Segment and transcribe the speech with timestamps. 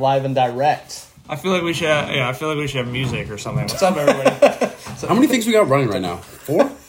[0.00, 1.06] live and direct.
[1.28, 1.86] I feel like we should.
[1.88, 3.64] Have, yeah, I feel like we should have music or something.
[3.64, 4.74] What's up, everybody?
[4.96, 6.16] so, How many things we got running right now?
[6.16, 6.70] Four?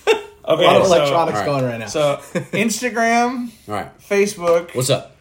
[0.43, 1.45] Okay, A lot of so, electronics Alright.
[1.45, 1.85] going right now.
[1.85, 2.17] so
[2.51, 3.95] Instagram, right.
[3.99, 4.75] Facebook.
[4.75, 5.15] What's up?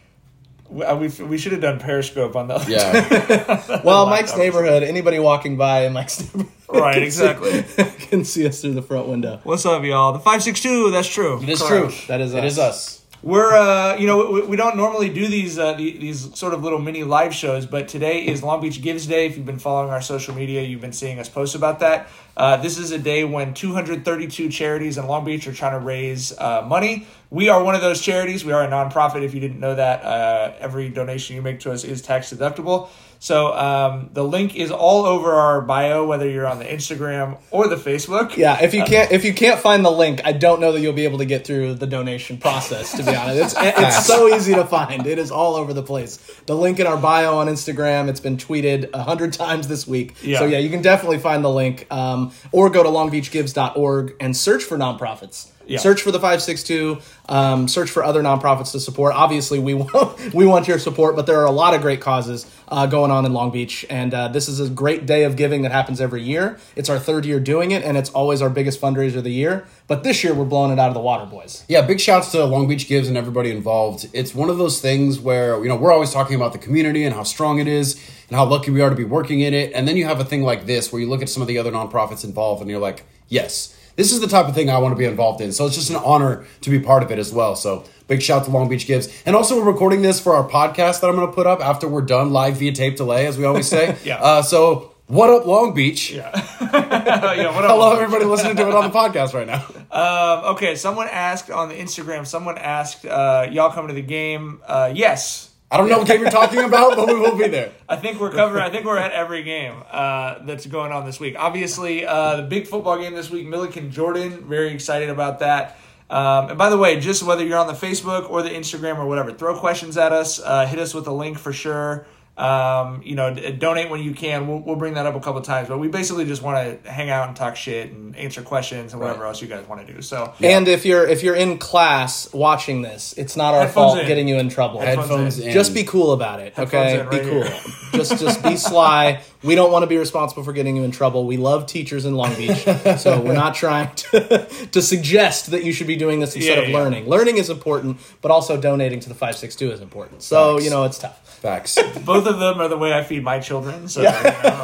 [0.70, 3.82] We, uh, we, we should have done Periscope on the other Yeah.
[3.84, 4.82] well, Mike's neighborhood.
[4.82, 7.64] Anybody walking by in Mike's neighborhood, Right, can see- exactly.
[8.06, 9.40] can see us through the front window.
[9.44, 10.12] What's up, y'all?
[10.14, 10.90] The five six two.
[10.90, 11.40] That's true.
[11.42, 11.92] It is Correct.
[11.94, 12.06] true.
[12.08, 12.52] That is It us.
[12.52, 12.99] is us.
[13.22, 16.64] We're uh, you know we, we don't normally do these uh, the- these sort of
[16.64, 19.26] little mini live shows, but today is Long Beach Gives Day.
[19.26, 22.08] If you've been following our social media, you've been seeing us post about that.
[22.34, 26.32] Uh, this is a day when 232 charities in Long Beach are trying to raise
[26.38, 27.06] uh, money.
[27.28, 28.42] We are one of those charities.
[28.42, 29.22] We are a nonprofit.
[29.22, 32.88] If you didn't know that, uh, every donation you make to us is tax deductible.
[33.22, 37.68] So um, the link is all over our bio, whether you're on the Instagram or
[37.68, 38.34] the Facebook.
[38.34, 40.94] Yeah, if you can't if you can't find the link, I don't know that you'll
[40.94, 42.96] be able to get through the donation process.
[42.96, 45.06] To be honest, it's it's so easy to find.
[45.06, 46.16] It is all over the place.
[46.46, 48.08] The link in our bio on Instagram.
[48.08, 50.14] It's been tweeted a hundred times this week.
[50.22, 50.38] Yeah.
[50.38, 54.64] So yeah, you can definitely find the link, um, or go to longbeachgives.org and search
[54.64, 55.50] for nonprofits.
[55.70, 55.78] Yeah.
[55.78, 56.98] Search for the five six two.
[57.28, 59.14] Um, search for other nonprofits to support.
[59.14, 62.44] Obviously, we want we want your support, but there are a lot of great causes
[62.68, 65.62] uh, going on in Long Beach, and uh, this is a great day of giving
[65.62, 66.58] that happens every year.
[66.74, 69.66] It's our third year doing it, and it's always our biggest fundraiser of the year.
[69.86, 71.64] But this year, we're blowing it out of the water, boys.
[71.68, 74.08] Yeah, big shouts to Long Beach Gives and everybody involved.
[74.12, 77.14] It's one of those things where, you know, we're always talking about the community and
[77.14, 77.94] how strong it is
[78.28, 79.72] and how lucky we are to be working in it.
[79.72, 81.58] And then you have a thing like this where you look at some of the
[81.58, 84.92] other nonprofits involved and you're like, yes, this is the type of thing I want
[84.92, 85.52] to be involved in.
[85.52, 87.54] So it's just an honor to be part of it as well.
[87.54, 89.08] So big shout to Long Beach Gives.
[89.26, 91.86] And also, we're recording this for our podcast that I'm going to put up after
[91.86, 93.96] we're done live via tape delay, as we always say.
[94.04, 94.16] Yeah.
[94.16, 96.12] Uh, so, what up, Long Beach?
[96.12, 96.30] yeah.
[96.62, 97.54] yeah.
[97.54, 97.70] What up?
[97.70, 99.66] Hello, everybody listening to it on the podcast right now.
[99.90, 102.24] Um, okay, someone asked on the Instagram.
[102.24, 106.20] Someone asked, uh, "Y'all coming to the game?" Uh, yes, I don't know what game
[106.20, 107.70] you're talking about, but we will be there.
[107.88, 108.64] I think we're covering.
[108.64, 111.36] I think we're at every game uh, that's going on this week.
[111.38, 114.48] Obviously, uh, the big football game this week, Millikan Jordan.
[114.48, 115.76] Very excited about that.
[116.10, 119.06] Um, and by the way, just whether you're on the Facebook or the Instagram or
[119.06, 120.40] whatever, throw questions at us.
[120.40, 122.04] Uh, hit us with a link for sure.
[122.40, 124.48] Um, you know, donate when you can.
[124.48, 127.10] We'll, we'll bring that up a couple times, but we basically just want to hang
[127.10, 129.28] out and talk shit and answer questions and whatever Right.
[129.28, 130.00] else you guys want to do.
[130.00, 133.98] So And if you're if you're in class watching this, it's not our Headphones fault
[134.00, 134.06] in.
[134.06, 134.80] getting you in trouble.
[134.80, 135.48] Headphones Headphones in.
[135.48, 135.52] in.
[135.52, 137.00] Just be cool about it, okay?
[137.00, 137.42] in Be cool.
[137.42, 137.60] here.
[137.92, 139.20] just just be sly.
[139.42, 141.26] We don't want to be responsible for getting you in trouble.
[141.26, 142.58] We love teachers in Long Beach,
[142.98, 146.64] so we're not trying to to suggest that you should be doing this instead Yeah,
[146.64, 146.76] of yeah.
[146.76, 147.08] learning.
[147.08, 150.22] Learning is important, but also donating to the five six two is important.
[150.22, 150.64] So Facts.
[150.64, 151.16] you know it's tough.
[151.40, 151.76] Facts.
[152.04, 153.88] both of them are the way I feed my children.
[153.88, 154.60] So you know,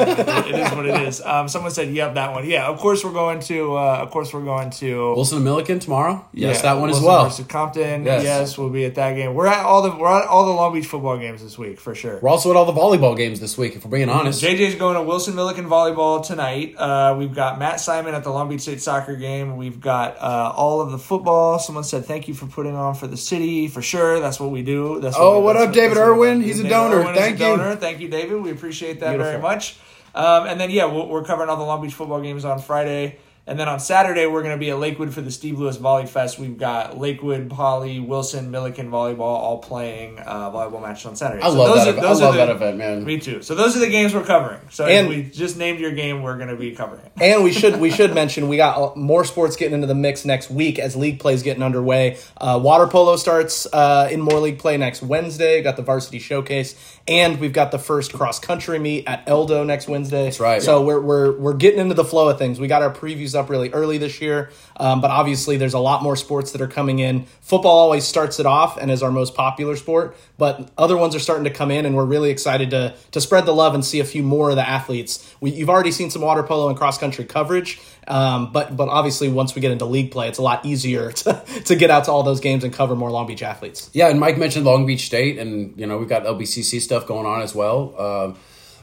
[0.47, 1.23] it is what it is.
[1.23, 3.79] Um, someone said, "Yep, that one." Yeah, of course we're going to.
[3.79, 5.15] Uh, of course we're going to.
[5.15, 6.27] Wilson and Millikan tomorrow.
[6.35, 7.25] Yes, yeah, that one as well.
[7.25, 8.05] Versus Compton.
[8.05, 8.25] Yes.
[8.25, 8.59] Yes.
[8.59, 9.33] we'll be at that game.
[9.33, 11.95] We're at all the we're at all the Long Beach football games this week for
[11.95, 12.19] sure.
[12.21, 14.43] We're also at all the volleyball games this week, if we're being honest.
[14.67, 16.75] JJ's going to Wilson Millikan volleyball tonight.
[16.77, 19.57] Uh, we've got Matt Simon at the Long Beach State soccer game.
[19.57, 21.59] We've got uh, all of the football.
[21.59, 24.19] Someone said thank you for putting on for the city for sure.
[24.21, 25.01] That's what we do.
[25.01, 26.39] That's Oh, we- what up, David that's Irwin?
[26.41, 26.45] we.
[26.47, 26.97] He's a donor.
[26.97, 27.47] Irwin is a Thank you.
[27.47, 27.77] donor.
[27.77, 28.41] Thank you, David.
[28.43, 29.77] We appreciate that very much.
[30.15, 33.19] Um, and then yeah, we're, we're covering all the Long Beach football games on Friday.
[33.49, 36.07] And then on Saturday, we're going to be at Lakewood for the Steve Lewis Volley
[36.07, 36.37] Fest.
[36.37, 41.43] We've got Lakewood, Poly, Wilson, Millikan volleyball all playing uh, volleyball matches on Saturday.
[41.45, 41.87] I So love those that.
[41.87, 42.07] are- event.
[42.07, 43.05] I love the- that event, man.
[43.05, 43.43] me too.
[43.43, 44.59] So those are the games we're covering.
[44.71, 47.13] So And- we just named your game, we're going to be covering it.
[47.23, 50.25] And we should we should mention we got uh, more sports getting into the mix
[50.25, 52.19] next week as league play is getting underway.
[52.37, 55.63] Uh, water polo starts uh, in Moore League play next Wednesday.
[55.63, 56.75] Got the varsity showcase,
[57.07, 60.25] and we've got the first cross country meet at Eldo next Wednesday.
[60.25, 60.61] That's right.
[60.61, 62.59] So we're we're we're getting into the flow of things.
[62.59, 66.03] We got our previews up really early this year, um, but obviously there's a lot
[66.03, 67.27] more sports that are coming in.
[67.43, 71.21] Football always starts it off and is our most popular sport, but other ones are
[71.21, 74.01] starting to come in, and we're really excited to to spread the love and see
[74.01, 75.35] a few more of the athletes.
[75.41, 79.29] We, you've already seen some water polo and cross country coverage, um, but but obviously
[79.29, 82.11] once we get into league play, it's a lot easier to, to get out to
[82.11, 83.91] all those games and cover more Long Beach athletes.
[83.93, 87.27] Yeah, and Mike mentioned Long Beach State, and you know we've got LBCC stuff going
[87.27, 87.95] on as well.
[87.97, 88.35] Uh,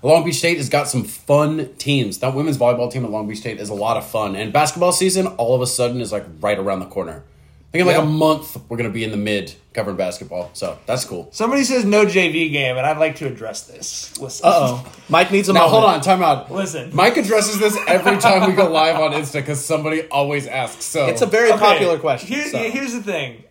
[0.04, 2.20] Long Beach State has got some fun teams.
[2.20, 4.92] That women's volleyball team at Long Beach State is a lot of fun, and basketball
[4.92, 7.24] season all of a sudden is like right around the corner.
[7.70, 10.78] I think in like a month we're gonna be in the mid covering basketball, so
[10.86, 11.30] that's cool.
[11.32, 14.16] Somebody says no JV game, and I'd like to address this.
[14.20, 14.46] Listen.
[14.46, 15.72] Uh oh, Mike needs a Now moment.
[15.82, 16.52] hold on, time out.
[16.52, 16.92] Listen.
[16.94, 20.86] Mike addresses this every time we go live on Insta because somebody always asks.
[20.86, 22.28] So It's a very Okay, popular question.
[22.28, 22.58] Here- so.
[22.60, 23.44] Here's the thing.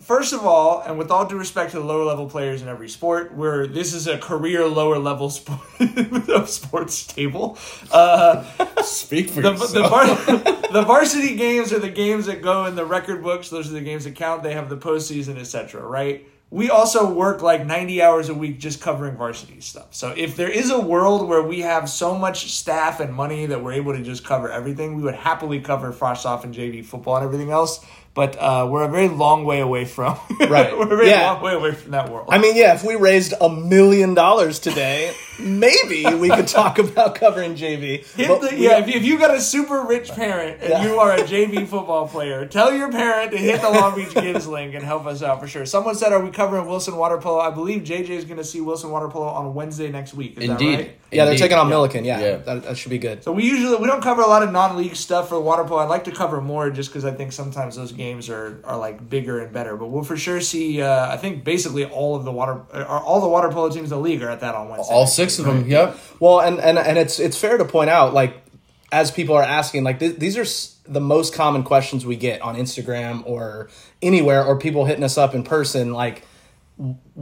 [0.00, 2.88] First of all, and with all due respect to the lower level players in every
[2.88, 5.60] sport, where this is a career lower level sport
[6.28, 7.56] of sports table.
[7.92, 8.44] Uh,
[8.82, 9.72] speak for the, yourself.
[9.72, 13.48] the, var- the varsity games are the games that go in the record books.
[13.48, 14.42] Those are the games that count.
[14.42, 15.82] They have the postseason, etc.
[15.82, 16.26] Right?
[16.50, 19.94] we also work like 90 hours a week just covering varsity stuff.
[19.94, 23.62] So if there is a world where we have so much staff and money that
[23.62, 27.16] we're able to just cover everything, we would happily cover Frosh Soph and JV football
[27.16, 27.84] and everything else.
[28.12, 30.76] But uh, we're a very long way away from Right.
[30.76, 31.30] we're a very Yeah.
[31.32, 32.26] long way away from that world.
[32.28, 37.14] I mean, yeah, if we raised a million dollars today, maybe we could talk about
[37.14, 38.04] covering JV.
[38.16, 40.84] Hit But the, yeah, don't- if you, got a super rich parent and Yeah.
[40.84, 44.46] you are a JV football player, tell your parent to hit the Long Beach Gives
[44.46, 45.64] link and help us out for sure.
[45.66, 48.60] Someone said, "Are we covering Wilson Water Polo?" I believe JJ is going to see
[48.60, 50.36] Wilson Water Polo on Wednesday next week.
[50.38, 50.72] Is Indeed.
[50.72, 50.98] that right?
[51.12, 51.74] yeah, they're taking on Yeah.
[51.74, 52.04] Millikan.
[52.04, 52.36] Yeah, Yeah.
[52.38, 53.22] That, that should be good.
[53.24, 55.80] So we usually we don't cover a lot of non-league stuff for water polo.
[55.80, 59.08] I'd like to cover more just because I think sometimes those games are, are like
[59.08, 59.76] bigger and better.
[59.76, 60.82] But we'll for sure see.
[60.82, 63.98] Uh, I think basically all of the water uh, all the water polo teams in
[63.98, 64.92] the league are at that on Wednesday.
[64.94, 65.68] All six of them.
[65.68, 65.96] Yep.
[66.18, 68.42] Well, and and and it's it's fair to point out, like
[68.90, 72.40] as people are asking, like th- these are s- the most common questions we get
[72.42, 73.68] on Instagram or
[74.02, 76.24] anywhere, or people hitting us up in person, like.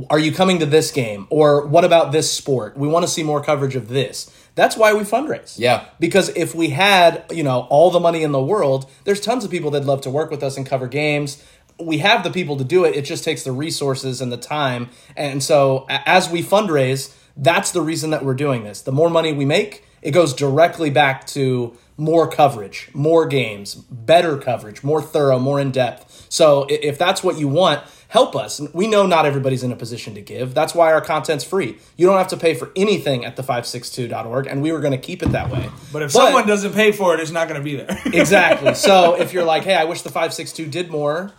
[0.08, 1.26] Are you coming to this game?
[1.30, 2.76] Or what about this sport?
[2.76, 4.30] We want to see more coverage of this.
[4.58, 5.56] That's why we fundraise.
[5.56, 5.84] Yeah.
[6.00, 9.52] Because if we had, you know, all the money in the world, there's tons of
[9.52, 11.40] people that'd love to work with us and cover games.
[11.78, 12.96] We have the people to do it.
[12.96, 14.88] It just takes the resources and the time.
[15.16, 18.82] And so as we fundraise, that's the reason that we're doing this.
[18.82, 24.38] The more money we make, it goes directly back to more coverage, more games, better
[24.38, 26.26] coverage, more thorough, more in depth.
[26.28, 28.60] So if that's what you want, help us.
[28.72, 30.54] We know not everybody's in a position to give.
[30.54, 31.78] That's why our content's free.
[31.96, 35.22] You don't have to pay for anything at the562.org, and we were going to keep
[35.22, 35.70] it that way.
[35.92, 38.00] but if someone doesn't pay for it, it's not going to be there.
[38.06, 38.74] exactly.
[38.74, 41.32] So if you're like, hey, I wish the 562 did more,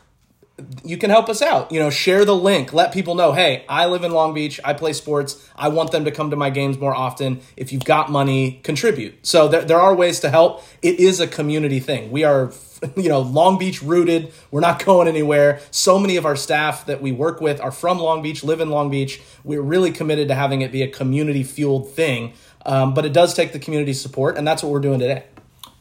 [0.83, 1.71] you can help us out.
[1.71, 2.73] You know, share the link.
[2.73, 4.59] Let people know, hey, I live in Long Beach.
[4.63, 5.49] I play sports.
[5.55, 7.41] I want them to come to my games more often.
[7.57, 9.25] If you've got money, contribute.
[9.25, 10.63] So there, there are ways to help.
[10.81, 12.11] It is a community thing.
[12.11, 12.51] We are,
[12.95, 14.33] you know, Long Beach rooted.
[14.51, 15.61] We're not going anywhere.
[15.71, 18.69] So many of our staff that we work with are from Long Beach, live in
[18.69, 19.21] Long Beach.
[19.43, 22.33] We're really committed to having it be a community fueled thing.
[22.65, 25.23] Um, but it does take the community support, and that's what we're doing today.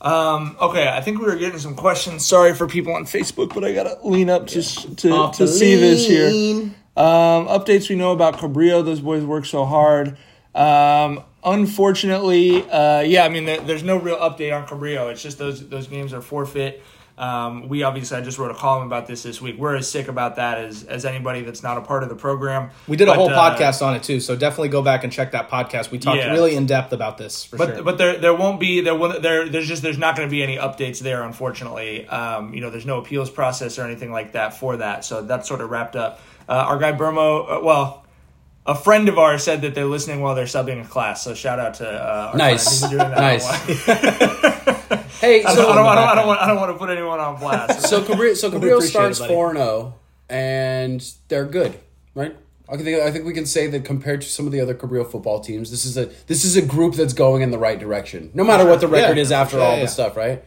[0.00, 2.24] Um, okay, I think we were getting some questions.
[2.24, 5.74] Sorry for people on Facebook, but I gotta lean up just to, to the see
[5.74, 6.70] this here.
[6.96, 8.84] Um, updates we know about Cabrillo.
[8.84, 10.16] Those boys work so hard.
[10.54, 15.10] Um, unfortunately, uh, yeah, I mean, there, there's no real update on Cabrillo.
[15.10, 16.82] It's just those those games are forfeit.
[17.18, 19.56] Um, we obviously, I just wrote a column about this this week.
[19.58, 22.70] We're as sick about that as, as anybody that's not a part of the program.
[22.86, 25.32] We did a whole uh, podcast on it too, so definitely go back and check
[25.32, 25.90] that podcast.
[25.90, 26.30] We talked Yeah.
[26.32, 27.82] really in depth about this for But sure.
[27.82, 30.42] but there there won't be there will there there's just there's not going to be
[30.42, 32.06] any updates there unfortunately.
[32.06, 35.04] Um, you know there's no appeals process or anything like that for that.
[35.04, 36.20] So that's sort of wrapped up.
[36.48, 38.04] Uh, our guy Burmo, uh, well,
[38.68, 41.24] a friend of ours said that they're listening while they're subbing a class.
[41.24, 42.80] So shout out to uh, our Nice.
[42.82, 43.18] doing that.
[43.18, 44.64] Nice.
[45.20, 46.90] Hey, I don't, I, don't, I, don't, I, don't want, I don't want to put
[46.90, 47.88] anyone on blast.
[47.88, 49.34] so Cabrillo, so Cabrillo starts it, buddy.
[49.34, 49.94] four and zero,
[50.28, 51.76] and they're good,
[52.14, 52.36] right?
[52.68, 55.10] I think I think we can say that compared to some of the other Cabrillo
[55.10, 58.30] football teams, this is a this is a group that's going in the right direction.
[58.32, 59.82] No matter what the record Yeah, is after yeah, all yeah.
[59.82, 60.44] the stuff, right?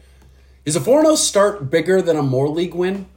[0.64, 3.08] Is a four and zero start bigger than a Moore League win?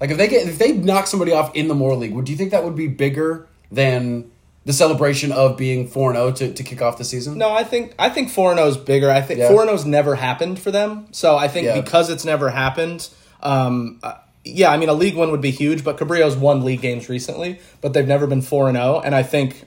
[0.00, 2.32] Like if they get if they knock somebody off in the Moore League, would do
[2.32, 4.30] you think that would be bigger than
[4.64, 7.38] the celebration of being four and zero to to kick off the season?
[7.38, 9.10] no, I think I think four and is bigger.
[9.10, 9.48] I think Yeah.
[9.48, 11.06] four and never happened for them.
[11.12, 11.80] So I think Yeah.
[11.80, 13.08] because it's never happened,
[13.42, 15.84] um, uh, yeah, I mean a league win would be huge.
[15.84, 19.00] But Cabrillo's won league games recently, but they've never been four and zero.
[19.04, 19.64] And I think,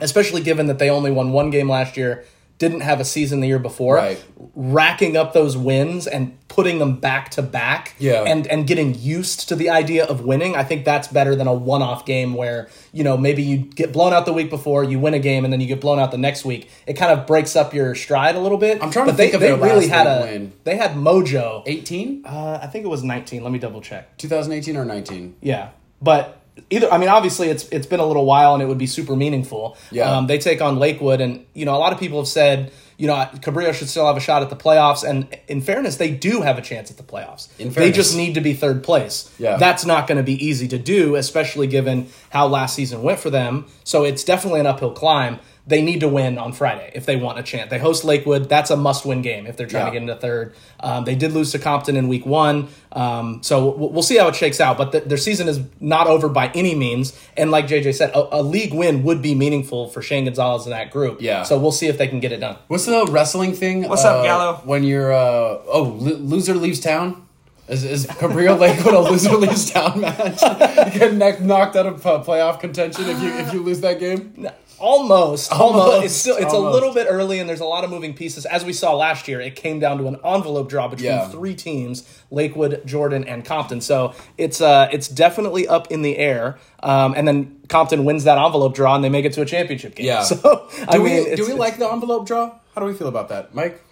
[0.00, 2.24] especially given that they only won one game last year,
[2.58, 4.22] didn't have a season the year before, Right.
[4.54, 8.22] racking up those wins and putting them back to back, Yeah.
[8.26, 10.56] and and getting used to the idea of winning.
[10.56, 14.12] I think that's better than a one-off game where you know maybe you get blown
[14.14, 16.18] out the week before, you win a game, and then you get blown out the
[16.18, 16.70] next week.
[16.86, 18.82] It kind of breaks up your stride a little bit.
[18.82, 20.52] I'm trying to think they, of they their really last had a win.
[20.64, 21.62] they had mojo.
[21.66, 22.24] 18?
[22.24, 23.42] Uh, I think it was 19.
[23.42, 24.16] Let me double check.
[24.16, 25.34] 2018 or 19?
[25.42, 25.68] Yeah,
[26.00, 28.86] but either I mean, obviously it's it's been a little while, and it would be
[28.86, 29.76] super meaningful.
[29.90, 30.10] Yeah.
[30.10, 33.06] um, they take on Lakewood, and you know a lot of people have said you
[33.06, 36.42] know Cabrillo should still have a shot at the playoffs, and in fairness, they do
[36.42, 37.48] have a chance at the playoffs.
[37.58, 37.74] In fairness.
[37.74, 39.30] they just need to be third place.
[39.38, 39.56] Yeah.
[39.56, 43.30] that's not going to be easy to do, especially given how last season went for
[43.30, 43.66] them.
[43.84, 45.38] So it's definitely an uphill climb.
[45.68, 47.70] They need to win on Friday if they want a chance.
[47.70, 48.48] They host Lakewood.
[48.48, 50.54] That's a must-win game if they're trying to get into third.
[50.78, 54.28] Um, they did lose to Compton in week one, um, so we'll, we'll see how
[54.28, 54.78] it shakes out.
[54.78, 57.18] But th their season is not over by any means.
[57.36, 60.72] And like JJ said, a, a league win would be meaningful for Shane Gonzalez and
[60.72, 61.20] that group.
[61.20, 61.42] Yeah.
[61.42, 62.56] So we'll see if they can get it done.
[62.68, 63.88] What's the wrestling thing?
[63.88, 64.60] What's uh, up, Gallo?
[64.64, 67.26] When you're uh, oh lo- loser leaves town.
[67.68, 70.40] Is, is Cabrillo Lakewood a loser leaves town match?
[70.94, 73.98] you get neck knocked out of uh, playoff contention if you if you lose that
[73.98, 74.48] game.
[74.78, 75.52] Almost, almost.
[75.52, 76.70] Almost, It's still it's almost.
[76.70, 78.44] a little bit early, and there's a lot of moving pieces.
[78.46, 81.28] As we saw last year, it came down to an envelope draw between Yeah.
[81.28, 83.80] three teams: Lakewood, Jordan, and Compton.
[83.80, 86.58] So it's uh it's definitely up in the air.
[86.82, 89.94] Um, and then Compton wins that envelope draw, and they make it to a championship
[89.94, 90.06] game.
[90.06, 90.22] Yeah.
[90.24, 92.52] So I Do mean, we do we like the envelope draw?
[92.74, 93.82] How do we feel about that, Mike?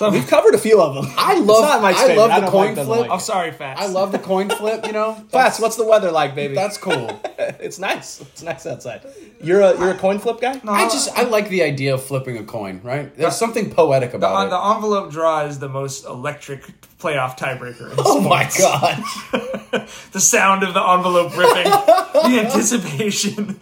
[0.00, 1.06] We've covered a few of them.
[1.16, 2.16] I It's love- not Mike's I favorite.
[2.20, 3.00] love the don't coin like flip.
[3.02, 3.80] like I'm sorry, Fats.
[3.80, 4.84] I love the coin flip.
[4.86, 6.54] You know, Fats, what's the weather like, baby?
[6.54, 7.20] that's cool.
[7.38, 8.20] it's nice.
[8.20, 9.02] It's nice outside.
[9.40, 10.60] You're a you're a coin flip guy.
[10.66, 12.80] I just I like the idea of flipping a coin.
[12.82, 13.14] Right?
[13.16, 14.50] There's something poetic about uh, it.
[14.50, 16.64] the envelope draw is the most electric
[17.02, 17.90] playoff tiebreaker.
[17.90, 19.02] in oh my god!
[20.12, 23.58] The sound of the envelope ripping, the anticipation,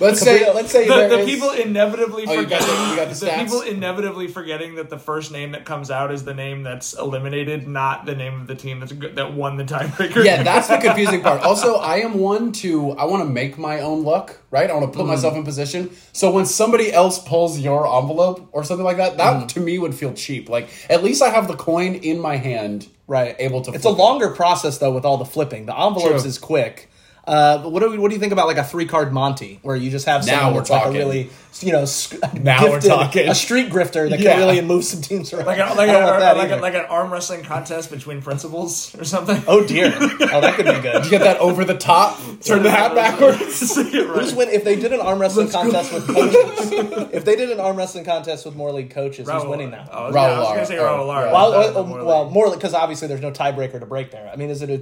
[0.00, 2.90] Let's say let's say the, there the is- people inevitably Oh, you got forgetting the-
[2.90, 3.42] you got the stats?
[3.42, 7.68] people inevitably forgetting that the first name that comes out is the name that's eliminated,
[7.68, 10.24] not the name of the team that's good, that won the tiebreaker.
[10.24, 11.42] Yeah, that's the confusing part.
[11.42, 14.70] Also, I am one to I want to make my own luck, right?
[14.70, 15.08] I want to put mm.
[15.08, 15.90] myself in position.
[16.12, 19.48] So when somebody else pulls your envelope or something like that, that mm.
[19.48, 20.48] to me would feel cheap.
[20.48, 23.72] Like at least I have the coin in my hand, right Able to.
[23.72, 23.92] it's a it.
[23.92, 26.28] longer process though with all the flipping the envelopes True.
[26.28, 26.89] is quick
[27.30, 29.60] uh, but what do we, what do you think about like a three card Monty
[29.62, 30.98] where you just have Now we're that's like a talking.
[30.98, 33.28] really you know sc- Now we're talking.
[33.28, 34.32] a street grifter that Yeah.
[34.32, 36.36] can really move some teams around like a, like, I a, don't want or that
[36.36, 39.42] like, a, like an arm wrestling contest between principals or something.
[39.46, 42.70] oh dear oh that could be good You get that over the top, turn the
[42.70, 43.76] hat backwards.
[43.76, 46.72] Who's win if they did an arm wrestling contest with coaches?
[47.12, 49.88] if they did an arm wrestling contest with Moore League coaches, who's winning that?
[49.92, 50.98] Oh, I was, gonna- I was Raul gonna say Lara.
[50.98, 51.30] Raul Lara.
[51.30, 53.86] Oh, well, That was well, more like- well, more because obviously there's no tiebreaker to
[53.86, 54.28] break there.
[54.32, 54.78] I mean, is it a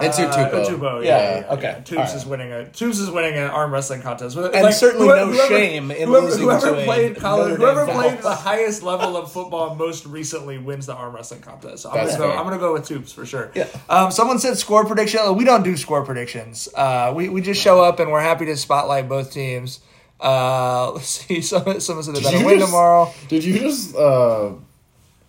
[0.00, 0.66] It's your Uh, tupo.
[0.66, 1.62] Utubo, Yeah, yeah, yeah, okay.
[1.62, 1.74] yeah.
[1.80, 2.16] Tubes Alright.
[2.16, 5.90] is winning a Tubes is winning an arm wrestling contest, and And certainly no shame
[5.92, 10.04] in whoever, losing whoever to played college, whoever played the highest level of football most
[10.06, 11.84] recently wins the arm wrestling contest.
[11.84, 12.32] So I'm gonna go.
[12.32, 13.50] I'm gonna go with Tubes for sure.
[13.54, 13.66] Yeah.
[13.88, 15.20] Um, someone said score prediction.
[15.36, 16.68] We don't do score predictions.
[16.74, 19.78] Uh, we we just show up and we're happy to spotlight both teams.
[20.20, 21.40] Uh, let's see.
[21.40, 23.12] Someone, someone said they better win just- tomorrow.
[23.28, 23.94] Did you just?
[23.94, 24.50] uh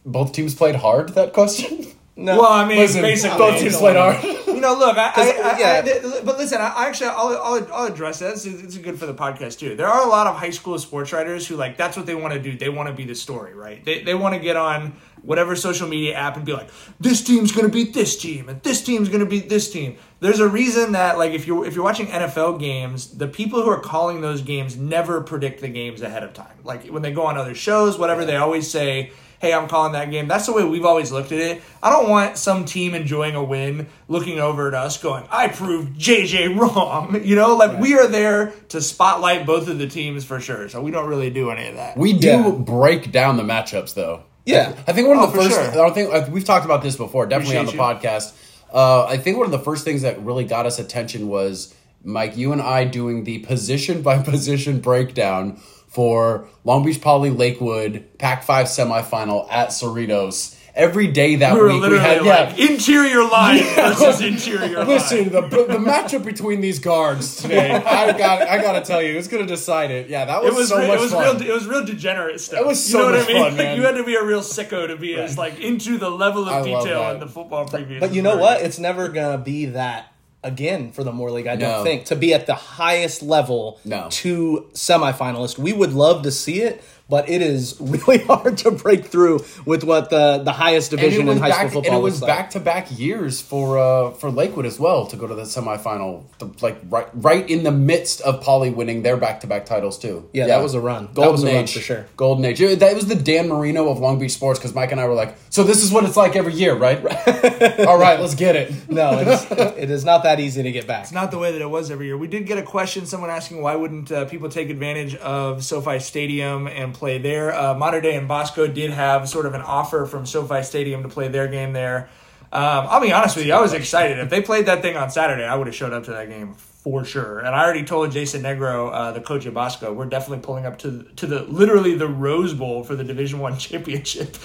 [0.06, 1.10] Both teams played hard.
[1.10, 1.86] That question.
[2.18, 2.40] No.
[2.40, 4.24] Well, I mean, Listen, basically, both teams played hard.
[4.24, 5.82] You know, look, I, I, yeah.
[5.86, 8.32] I- but listen, I, I actually, I'll, I'll, I'll address that.
[8.34, 9.76] It's, it's good for the podcast too.
[9.76, 12.34] There are a lot of high school sports writers who like that's what they want
[12.34, 12.58] to do.
[12.58, 13.84] They want to be the story, right?
[13.84, 16.70] They, they want to get on whatever social media app and be like,
[17.02, 19.98] this team's going to beat this team, and this team's going to beat this team.
[20.22, 23.70] There's a reason that like if you're if you're watching NFL games, the people who
[23.70, 26.56] are calling those games never predict the games ahead of time.
[26.64, 30.12] Like when they go on other shows, whatever, they always say hey, I'm calling that
[30.12, 30.28] game.
[30.28, 31.62] That's the way we've always looked at it.
[31.84, 36.00] I don't want some team enjoying a win looking over at us going, I proved
[36.00, 37.22] JJ wrong.
[37.26, 40.70] You know, like we are there to spotlight both of the teams for sure.
[40.70, 41.98] So we don't really do any of that.
[41.98, 42.50] We do Yeah.
[42.52, 44.24] break down the matchups, though.
[44.46, 44.74] Yeah.
[44.88, 45.56] I think one of Oh, the first.
[45.56, 45.72] sure.
[45.72, 47.26] I don't think we've talked about this before.
[47.26, 48.34] Definitely on the Appreciate podcast.
[48.74, 51.74] Uh, I think one of the first things that really got us attention was
[52.04, 55.60] Mike, you and I doing the position by position breakdown
[55.96, 60.60] for Long Beach Poly Lakewood Pac Five semifinal at Cerritos.
[60.76, 62.68] Every day that we were week, we had like yeah.
[62.70, 65.50] interior line versus interior Listen, line.
[65.50, 69.30] the, the matchup between these guards today, I got I got to tell you, who's
[69.30, 70.10] going to decide it?
[70.10, 71.38] Yeah, that was, It was, so re- much it was fun.
[71.38, 71.50] real.
[71.50, 72.60] It was real degenerate stuff.
[72.60, 73.44] It was you know so what much I mean?
[73.44, 76.12] fun, Like, you had to be a real sicko to be as like into the
[76.12, 78.02] level of I detail in the football preview.
[78.02, 78.62] But you know what?
[78.62, 80.12] It's never gonna be that
[80.46, 81.48] again for the Moore League.
[81.48, 81.84] I don't No.
[81.84, 84.08] think to be at the highest level No.
[84.12, 85.58] to semifinalist.
[85.58, 89.84] We would love to see it, but it is really hard to break through with
[89.84, 92.50] what the the highest division was in high back, school football and it was back
[92.52, 96.48] to back years for uh, for Lakewood as well to go to the semifinal, the,
[96.62, 100.30] like right right in the midst of Poly winning their back to back titles too.
[100.34, 101.06] Yeah, that was a run.
[101.08, 102.06] That Golden was a run age for sure.
[102.18, 102.60] Golden age.
[102.62, 105.14] It- That was the Dan Marino of Long Beach sports because Mike and I were
[105.14, 106.98] like, so this is what it's like every year, right?
[107.88, 108.90] All right, let's get it.
[108.90, 111.04] No, it's, it is not that easy to get back.
[111.04, 112.18] It's not the way that it was every year.
[112.18, 116.00] We did get a question, someone asking why wouldn't uh, people take advantage of SoFi
[116.00, 117.54] Stadium and play there.
[117.54, 121.10] Uh, Mater Dei and Bosco did have sort of an offer from SoFi Stadium to
[121.10, 122.10] play their game there.
[122.52, 124.20] Um, I'll be honest with you, I was excited.
[124.20, 126.56] If they played that thing on Saturday, I would have showed up to that game
[126.86, 127.40] for sure.
[127.40, 130.78] And I already told Jason Negro, uh, the coach of Bosco, we're definitely pulling up
[130.80, 134.38] to to the literally the Rose Bowl for the Division One championship.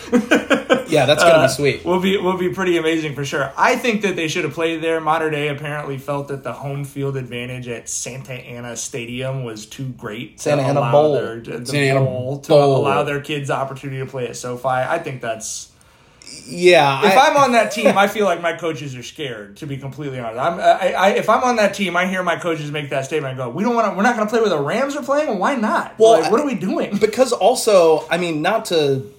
[0.88, 1.84] Yeah, that's gonna Uh, be sweet.
[1.84, 3.52] Will be will be pretty amazing for sure.
[3.58, 5.00] I think that they should have played there.
[5.02, 9.88] Mater Dei apparently felt that the home field advantage at Santa Ana Stadium was too
[9.90, 10.38] great.
[10.38, 11.12] to Santa Ana allow Bowl.
[11.12, 12.76] their- the Santa Ana bowl to Bowl.
[12.78, 14.66] allow their kids the opportunity to play at SoFi.
[14.68, 15.69] I think that's
[16.46, 19.56] Yeah, if I, I'm on that team, I feel like my coaches are scared.
[19.58, 22.36] To be completely honest, I'm, I, I, if I'm on that team, I hear my
[22.36, 23.32] coaches make that statement.
[23.32, 23.96] and go, we don't want to.
[23.96, 25.38] We're not going to play where the Rams are playing.
[25.38, 25.98] Why not?
[25.98, 26.96] Well, Like, what are we doing?
[26.98, 29.10] because also, I mean, not to.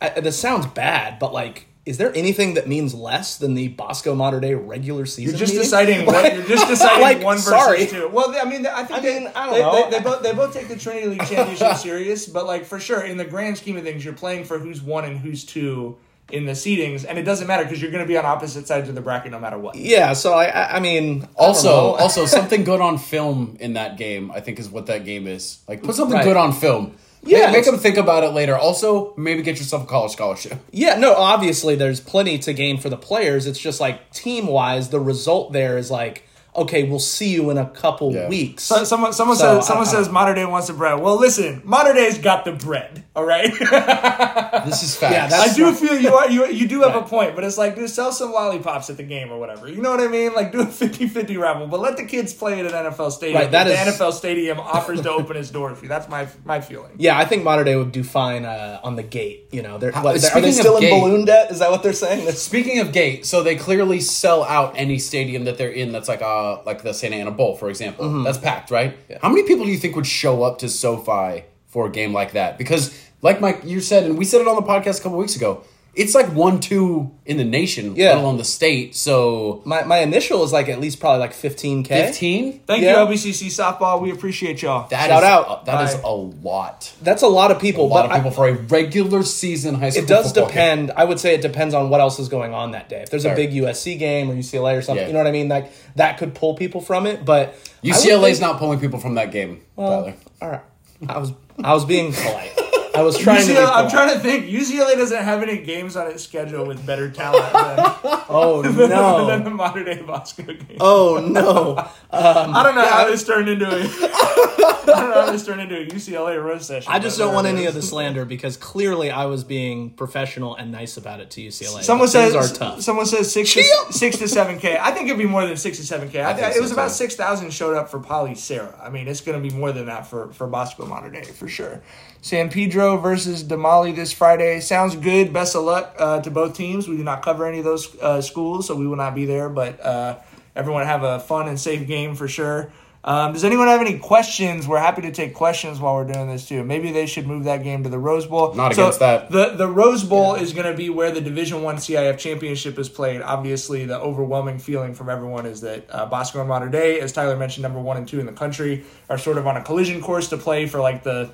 [0.00, 4.14] I, this sounds bad, but like is there anything that means less than the Bosco
[4.14, 5.32] Mater Dei regular season?
[5.32, 5.64] You're just meeting?
[5.64, 7.86] deciding what you're just deciding Like, one versus sorry.
[7.86, 8.08] two.
[8.08, 9.90] Well, I mean, I think I they, mean, I don't they, know.
[9.90, 13.02] They, they both they both take the Trinity League championship serious, but like for sure,
[13.02, 15.96] in the grand scheme of things, you're playing for who's one and who's two
[16.30, 18.88] in the seedings, and it doesn't matter because you're going to be on opposite sides
[18.88, 19.74] of the bracket no matter what.
[19.76, 21.94] Yeah, so I, I, I mean, Also, know.
[21.96, 24.30] also something good on film in that game.
[24.32, 25.58] I think is what that game is.
[25.68, 26.24] Like, put something Right.
[26.24, 26.96] good on film.
[27.26, 28.54] Yeah, Yeah, make, them think about it later.
[28.56, 30.58] Also, maybe get yourself a college scholarship.
[30.72, 33.46] Yeah, no, obviously there's plenty to gain for the players.
[33.46, 36.26] It's just like team wise, the result there is like,
[36.56, 38.28] okay, we'll see you in a couple Yeah.
[38.28, 38.64] weeks.
[38.64, 41.00] So, someone someone So, says someone I- I- says Mater Dei wants the bread.
[41.00, 43.03] Well, listen, Mater Dei's got the bread.
[43.16, 43.52] All right.
[44.64, 45.32] This is facts.
[45.32, 47.74] Yeah, I do feel you are you you do have a point, but it's like
[47.74, 49.68] dude, sell some lollipops at the game or whatever.
[49.68, 50.32] You know what I mean?
[50.32, 53.42] Like do a 50-50 raffle, but let the kids play it at an NFL stadium.
[53.42, 55.88] Right, that the NFL stadium offers to open its door for you.
[55.88, 56.92] That's my my feeling.
[56.96, 59.48] yeah, I think Mater Dei would do fine uh, on the gate.
[59.50, 61.50] You know, they're, what, are speaking they of still in gate- balloon debt?
[61.50, 62.30] Is that what they're saying?
[62.32, 65.92] Speaking of gate, so they clearly sell out any stadium that they're in.
[65.92, 68.06] That's like uh like the Santa Ana Bowl, for example.
[68.06, 68.22] Mm-hmm.
[68.22, 68.96] That's packed, right?
[69.20, 71.44] How many people do you think would show up to SoFi
[71.74, 72.56] for a game like that?
[72.56, 75.34] Because, like Mike, you said, and we said it on the podcast a couple weeks
[75.36, 75.62] ago.
[75.96, 78.08] It's like one two in the nation, Yeah.
[78.08, 78.96] let alone the state.
[78.96, 81.86] So My my initial is like at least probably like 15k.
[81.86, 82.60] fifteen.
[82.66, 82.90] Thank Yeah.
[83.00, 84.00] you, LBCC softball.
[84.02, 84.88] We appreciate y'all.
[84.88, 85.48] That Shout is- out.
[85.48, 86.08] uh, that is Bye.
[86.08, 86.90] a lot.
[87.00, 87.84] That's a lot of people.
[87.84, 90.02] A lot but of people I- for a regular season high school.
[90.02, 90.86] it does football game.
[90.86, 90.92] depend.
[90.96, 93.02] I would say it depends on what else is going on that day.
[93.02, 93.34] If there's Fair.
[93.34, 95.06] a big USC game or UCLA or something, Yeah.
[95.06, 95.48] you know what I mean.
[95.48, 97.24] Like that could pull people from it.
[97.24, 97.54] But
[97.84, 100.14] I would UCLA's think- not pulling people from that game, Tyler.
[100.42, 100.60] All right,
[101.08, 101.32] I was
[101.62, 102.63] I was being polite.
[102.94, 103.58] I was trying to.
[103.60, 104.46] I'm trying to think.
[104.46, 107.78] UCLA doesn't have any games on its schedule with better talent than,
[108.28, 109.38] Oh than, than no!
[109.42, 110.78] the Mater Dei Bosco game.
[110.80, 111.90] Oh no!
[112.14, 113.80] Um, I don't know how this turned into a.
[113.80, 116.92] I don't know how this turned into a UCLA roast session.
[116.92, 120.70] I just don't want any of the slander because clearly I was being professional and
[120.70, 121.82] nice about it to UCLA.
[121.82, 122.82] Someone says are tough.
[122.82, 124.78] someone says six to, six to seven k.
[124.80, 126.22] I think it'd be more than six to seven k.
[126.22, 128.78] I, think it so, was about six thousand showed up for Poly Serra.
[128.80, 131.48] I mean, it's going to be more than that for for Bosco Mater Dei for
[131.48, 131.82] sure.
[132.24, 135.30] San Pedro versus Damali this Friday sounds good.
[135.30, 136.88] Best of luck uh, to both teams.
[136.88, 139.50] We do not cover any of those uh, schools, so we will not be there.
[139.50, 140.16] But uh,
[140.56, 142.72] everyone have a fun and safe game for sure.
[143.04, 144.66] Um, does anyone have any questions?
[144.66, 146.64] We're happy to take questions while we're doing this too.
[146.64, 148.54] Maybe they should move that game to the Rose Bowl.
[148.54, 149.30] Not So against that.
[149.30, 152.88] The the Rose Bowl is going to be where the Division One CIF championship is
[152.88, 153.20] played.
[153.20, 157.36] Obviously, the overwhelming feeling from everyone is that uh, Bosco and Mater Dei, as Tyler
[157.36, 160.30] mentioned, number one and two in the country, are sort of on a collision course
[160.30, 161.30] to play for like the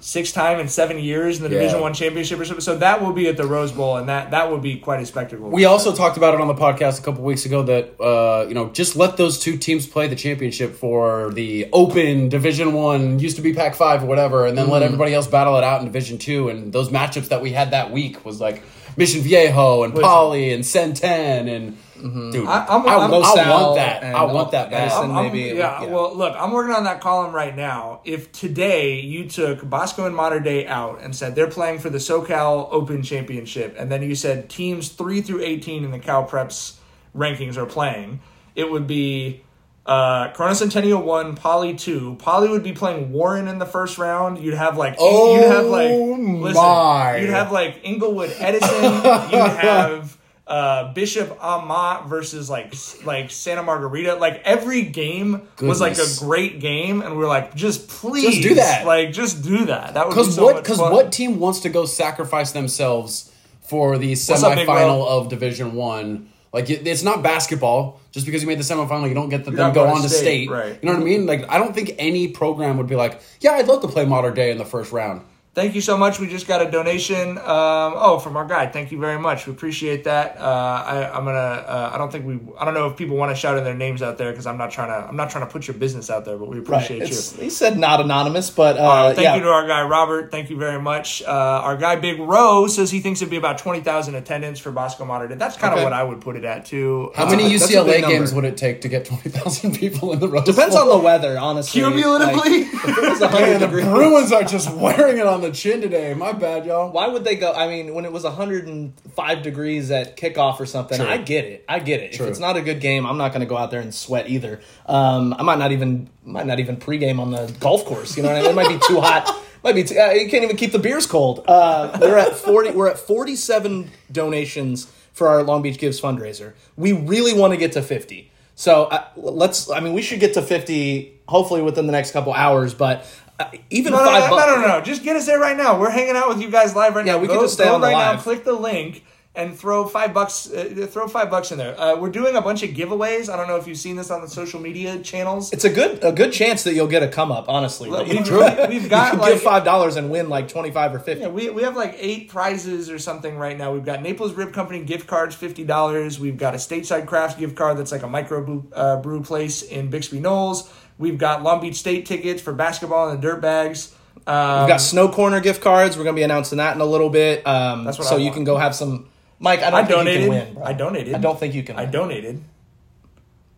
[0.00, 1.58] sixth time in seven years in the Yeah.
[1.62, 2.60] Division One championship or something.
[2.62, 5.06] So that will be at the Rose Bowl, and that that would be quite a
[5.06, 5.48] spectacle.
[5.50, 8.54] We also talked about it on the podcast a couple weeks ago that uh, you
[8.54, 13.36] know just let those two teams play the championship for the Open Division One, used
[13.36, 14.72] to be Pac Five or whatever, and then Mm-hmm.
[14.74, 16.48] let everybody else battle it out in Division Two.
[16.48, 18.62] And those matchups that we had that week was like
[18.96, 20.08] Mission Viejo and Listen.
[20.08, 24.02] Poly and Centen and dude, I- I, I'm- I'm- I LaSalle want that.
[24.02, 24.82] and I want that bad.
[24.82, 25.02] Edison.
[25.02, 25.86] I'm- I'm- maybe, yeah, yeah.
[25.88, 28.00] Well, look, I'm working on that column right now.
[28.04, 31.98] If today you took Bosco and Mater Dei out and said they're playing for the
[31.98, 36.76] SoCal Open Championship, and then you said teams three through 18 in the Cal Preps
[37.16, 38.20] rankings are playing,
[38.54, 39.42] it would be
[39.86, 42.14] uh, Corona Centennial one, Poly two.
[42.16, 44.36] Poly would be playing Warren in the first round.
[44.38, 47.16] You'd have like oh you'd have like Oh, listen, my.
[47.16, 48.82] you'd have like Inglewood Edison.
[48.84, 48.92] you'd
[49.32, 50.17] have
[50.48, 54.14] uh, Bishop Amat versus like like Santa Margarita.
[54.14, 58.42] Like every game was like a great game, and we are like, just please, Just
[58.42, 58.86] do that.
[58.86, 59.94] Like just do that.
[59.94, 60.56] That would be Because so what?
[60.56, 63.30] Because what team wants to go sacrifice themselves
[63.60, 65.08] for the semifinal Will?
[65.08, 66.30] of Division One?
[66.50, 68.00] Like it, it's not basketball.
[68.10, 70.08] Just because you made the semifinal, you don't get to then go on to to
[70.08, 70.50] state, state.
[70.50, 70.78] right.
[70.82, 71.26] You know what I mean?
[71.26, 74.30] Like I don't think any program would be like, yeah, I'd love to play Mater
[74.30, 75.22] Dei in the first round.
[75.54, 76.20] Thank you so much.
[76.20, 77.36] We just got a donation.
[77.36, 78.68] Um, oh, from our guy.
[78.68, 79.46] Thank you very much.
[79.46, 80.36] We appreciate that.
[80.38, 81.36] Uh, I, I'm gonna.
[81.38, 82.38] Uh, I don't think we.
[82.60, 84.56] I don't know if people want to shout in their names out there because I'm
[84.56, 85.08] not trying to.
[85.08, 86.66] I'm not trying to put your business out there, but we Right.
[86.84, 87.06] appreciate you.
[87.16, 89.34] It's, he said not anonymous, but uh, Uh, thank yeah.
[89.34, 90.30] you to our guy Robert.
[90.30, 91.22] Thank you very much.
[91.22, 94.70] Uh, our guy Big Row says he thinks it'd be about twenty thousand attendance for
[94.70, 95.26] Bosco Mater.
[95.26, 95.34] Dei.
[95.34, 95.84] That's kind of Okay.
[95.84, 97.10] what I would put it at too.
[97.16, 100.44] How many UCLA games would it take to get twenty thousand people in the Rose
[100.44, 101.80] Depends on the weather, honestly.
[101.80, 102.36] Cumulatively?
[102.64, 103.84] Like, if it was 100 the degrees.
[103.86, 106.12] Bruins are just wearing it on the chin today.
[106.14, 106.90] My bad, y'all.
[106.90, 107.52] Why would they go?
[107.52, 111.06] I mean, when it was 105 degrees at kickoff or something, True.
[111.06, 111.64] I get it.
[111.68, 112.12] I get it.
[112.12, 112.26] True.
[112.26, 114.28] If it's not a good game, I'm not going to go out there and sweat
[114.28, 114.60] either.
[114.86, 118.16] Um, I might not even might not even pregame on the golf course.
[118.16, 118.50] You know what I mean?
[118.50, 119.44] It might be too hot.
[119.62, 119.84] Might be.
[119.84, 121.44] Too, uh, you can't even keep the beers cold.
[121.46, 122.72] Uh, we're at 40.
[122.72, 126.54] We're at 47 donations for our Long Beach Gives fundraiser.
[126.76, 128.30] We really want to get to 50.
[128.56, 129.70] So uh, let's.
[129.70, 131.20] I mean, we should get to 50.
[131.28, 133.06] Hopefully within the next couple hours, but.
[133.38, 134.46] Uh, even No, no, five no, bucks.
[134.46, 134.80] no, no, no.
[134.84, 135.78] Just get us there right now.
[135.78, 137.18] We're hanging out with you guys live right Yeah, now.
[137.20, 138.16] we go, can just stay go on right now.
[138.20, 139.04] Click the link
[139.36, 140.50] and throw five bucks.
[140.50, 141.78] Uh, throw five bucks in there.
[141.80, 143.32] Uh, we're doing a bunch of giveaways.
[143.32, 145.52] I don't know if you've seen this on the social media channels.
[145.52, 147.44] It's a good a good chance that you'll get a come up.
[147.48, 148.28] Honestly, Look, we've, we've
[148.90, 151.22] got can like give five dollars and win like twenty five or fifty.
[151.22, 153.72] Yeah, we, we have like eight prizes or something right now.
[153.72, 156.18] We've got Naples Rib Company gift cards, fifty dollars.
[156.18, 159.62] We've got a Stateside Crafts gift card that's like a micro brew, uh, brew place
[159.62, 160.68] in Bixby Knolls.
[160.98, 163.94] We've got Long Beach State tickets for basketball and the dirt bags.
[164.26, 165.96] Um, We've got Snow Corner gift cards.
[165.96, 167.46] We're gonna be announcing that in a little bit.
[167.46, 168.34] Um, That's what so I you want.
[168.34, 169.08] can go have some.
[169.38, 170.20] Mike, I don't I think donated.
[170.24, 170.54] you can win.
[170.54, 170.64] Bro.
[170.64, 171.14] I donated.
[171.14, 171.76] I don't think you can.
[171.76, 172.42] I donated.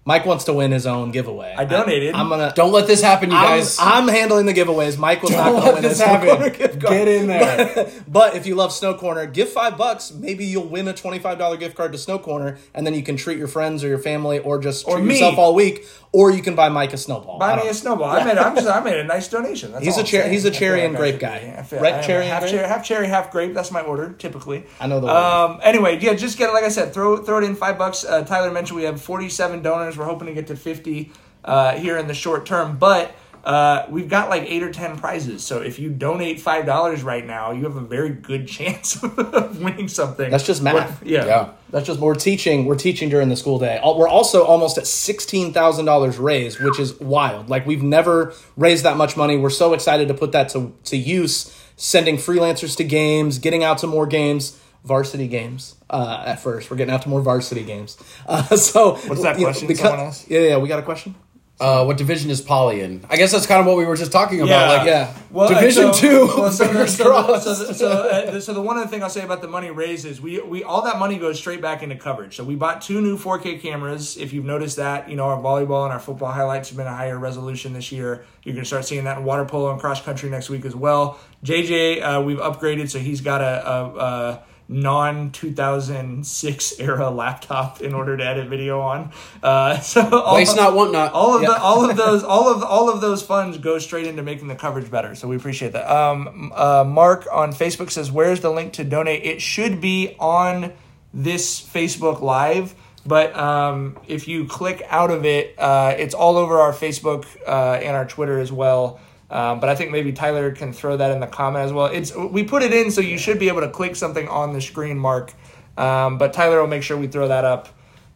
[0.07, 1.55] Mike wants to win his own giveaway.
[1.57, 2.15] I donated.
[2.15, 2.53] I'm gonna.
[2.57, 3.77] Don't let this happen, you I'm, guys.
[3.79, 4.97] I'm handling the giveaways.
[4.99, 6.53] Mike was not Don't going to let win this Snow Corner happen.
[6.59, 6.93] gift card.
[6.95, 7.91] Get in there.
[8.09, 10.11] But if you love Snow Corner, give five bucks.
[10.11, 13.17] Maybe you'll win a twenty-five dollar gift card to Snow Corner, and then you can
[13.17, 15.15] treat your friends or your family, or just Or treat me.
[15.15, 15.87] yourself all week.
[16.13, 17.39] Or you can buy Mike a snowball.
[17.39, 18.11] Buy me a snowball.
[18.11, 18.37] I made.
[18.37, 18.67] I'm just.
[18.77, 19.71] I made a nice donation.
[19.71, 21.63] That's He's a I'm cher- he's a cherry and grape guy.
[21.63, 22.53] feel, Red cherry and half grape?
[22.53, 23.55] cherry, half cherry, half grape.
[23.55, 24.65] That's my order typically.
[24.81, 25.15] I know the word.
[25.15, 25.61] Um.
[25.63, 26.53] Anyway, yeah, just get it.
[26.53, 28.05] Like I said, throw throw it in five bucks.
[28.05, 29.97] Uh, Tyler mentioned we have 47 donors.
[29.97, 31.13] We're hoping to get to 50
[31.45, 33.15] uh, here in the short term, but.
[33.45, 37.27] Uh, we've got like eight or ten prizes, so if you donate five dollars right
[37.27, 40.31] now, you have a very good chance of winning something.
[40.31, 41.03] That's just math.
[41.05, 41.25] Yeah.
[41.27, 41.53] yeah.
[41.71, 42.67] That's just we're teaching.
[42.67, 43.81] We're teaching during the school day.
[43.83, 47.49] We're also almost at sixteen thousand dollars raised, which is wild.
[47.49, 49.37] Like we've never raised that much money.
[49.37, 51.57] We're so excited to put that to to use.
[51.77, 55.77] Sending freelancers to games, getting out to more games, varsity games.
[55.89, 57.97] Uh, at first, we're getting out to more varsity games.
[58.27, 59.67] Uh, so What's that you know, question?
[59.67, 60.29] because- Someone else?
[60.29, 60.57] Yeah, yeah.
[60.59, 61.15] We got a question.
[61.61, 63.05] Uh, what division is Poly in?
[63.11, 64.49] I guess that's kind of what we were just talking about.
[64.49, 64.69] Yeah.
[64.69, 65.15] Like, Yeah.
[65.31, 68.79] Well, Division and two, Well, so, the, so, the, so, so, uh, so the one
[68.79, 71.39] other thing I'll say about the money raised is we we all that money goes
[71.39, 72.35] straight back into coverage.
[72.35, 74.17] So we bought two new 4K cameras.
[74.17, 76.95] If you've noticed that, you know our volleyball and our football highlights have been a
[76.97, 78.25] higher resolution this year.
[78.43, 80.75] You're going to start seeing that in water polo and cross country next week as
[80.75, 81.21] well.
[81.45, 83.69] JJ, uh, we've upgraded, so he's got a.
[83.71, 89.11] a, a non 2006 era laptop in order to edit video on.
[89.43, 91.13] Uh, so all, Waste not, want not.
[91.13, 91.49] all of Yeah.
[91.49, 94.55] the, all of those all of all of those funds go straight into making the
[94.55, 95.15] coverage better.
[95.15, 95.91] So we appreciate that.
[95.91, 100.73] Um, uh, Mark on Facebook says, "Where's the link to donate?" It should be on
[101.13, 102.75] this Facebook Live.
[103.07, 107.81] But um, if you click out of it, uh, it's all over our Facebook uh,
[107.83, 109.01] and our Twitter as well.
[109.31, 111.87] Um, but I think maybe Tyler can throw that in the comment as well.
[111.87, 114.61] It's we put it in so you should be able to click something on the
[114.61, 115.33] screen, Mark.
[115.77, 117.69] Um, but Tyler will make sure we throw that up,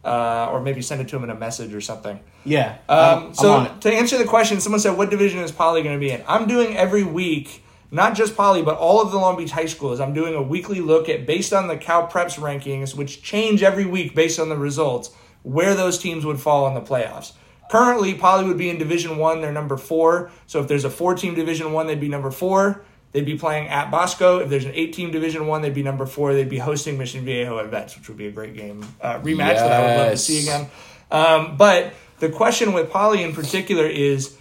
[0.03, 2.19] uh, or maybe send it to him in a message or something.
[2.43, 2.77] Yeah.
[2.89, 6.11] Um, so to answer the question, someone said, "What division is Poly going to be
[6.11, 9.67] in?" I'm doing every week, not just Poly, but all of the Long Beach high
[9.67, 10.01] schools.
[10.01, 13.85] I'm doing a weekly look at based on the Cal Preps rankings, which change every
[13.85, 15.11] week based on the results,
[15.43, 17.31] where those teams would fall in the playoffs.
[17.69, 19.41] Currently, Poly would be in Division One.
[19.41, 20.31] They're number four.
[20.47, 22.83] So if there's a four-team Division One, they'd be number four.
[23.11, 24.39] They'd be playing at Bosco.
[24.39, 26.33] If there's an eight-team Division One, they'd be number four.
[26.33, 29.55] They'd be hosting Mission Viejo at Vets, which would be a great game uh, rematch
[29.55, 30.69] that I would love to see again.
[31.11, 34.37] Um, but the question with Poly in particular is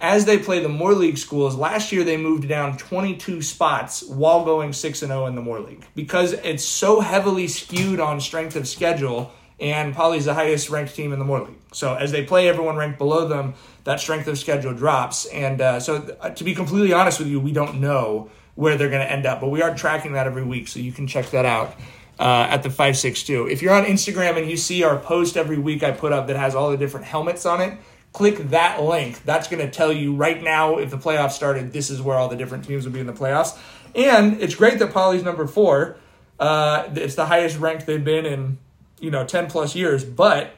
[0.00, 4.44] as they play the Moore League schools, last year they moved down 22 spots while
[4.44, 8.56] going 6 and 0 in the Moore League because it's so heavily skewed on strength
[8.56, 11.58] of schedule and Poly's the highest ranked team in the Moore League.
[11.76, 15.26] So as they play everyone ranked below them, that strength of schedule drops.
[15.26, 18.88] And uh, so uh, to be completely honest with you, we don't know where they're
[18.88, 21.28] going to end up, but we are tracking that every week, so you can check
[21.30, 21.74] that out
[22.18, 23.48] uh, at the 562.
[23.48, 26.36] If you're on Instagram and you see our post every week I put up that
[26.36, 27.78] has all the different helmets on it,
[28.14, 29.22] click that link.
[29.24, 32.28] That's going to tell you right now if the playoffs started, this is where all
[32.28, 33.58] the different teams will be in the playoffs.
[33.94, 35.98] And it's great that Poly's number four.
[36.40, 38.56] Uh, it's the highest ranked they've been in,
[38.98, 40.02] you know, 10 plus years.
[40.02, 40.54] But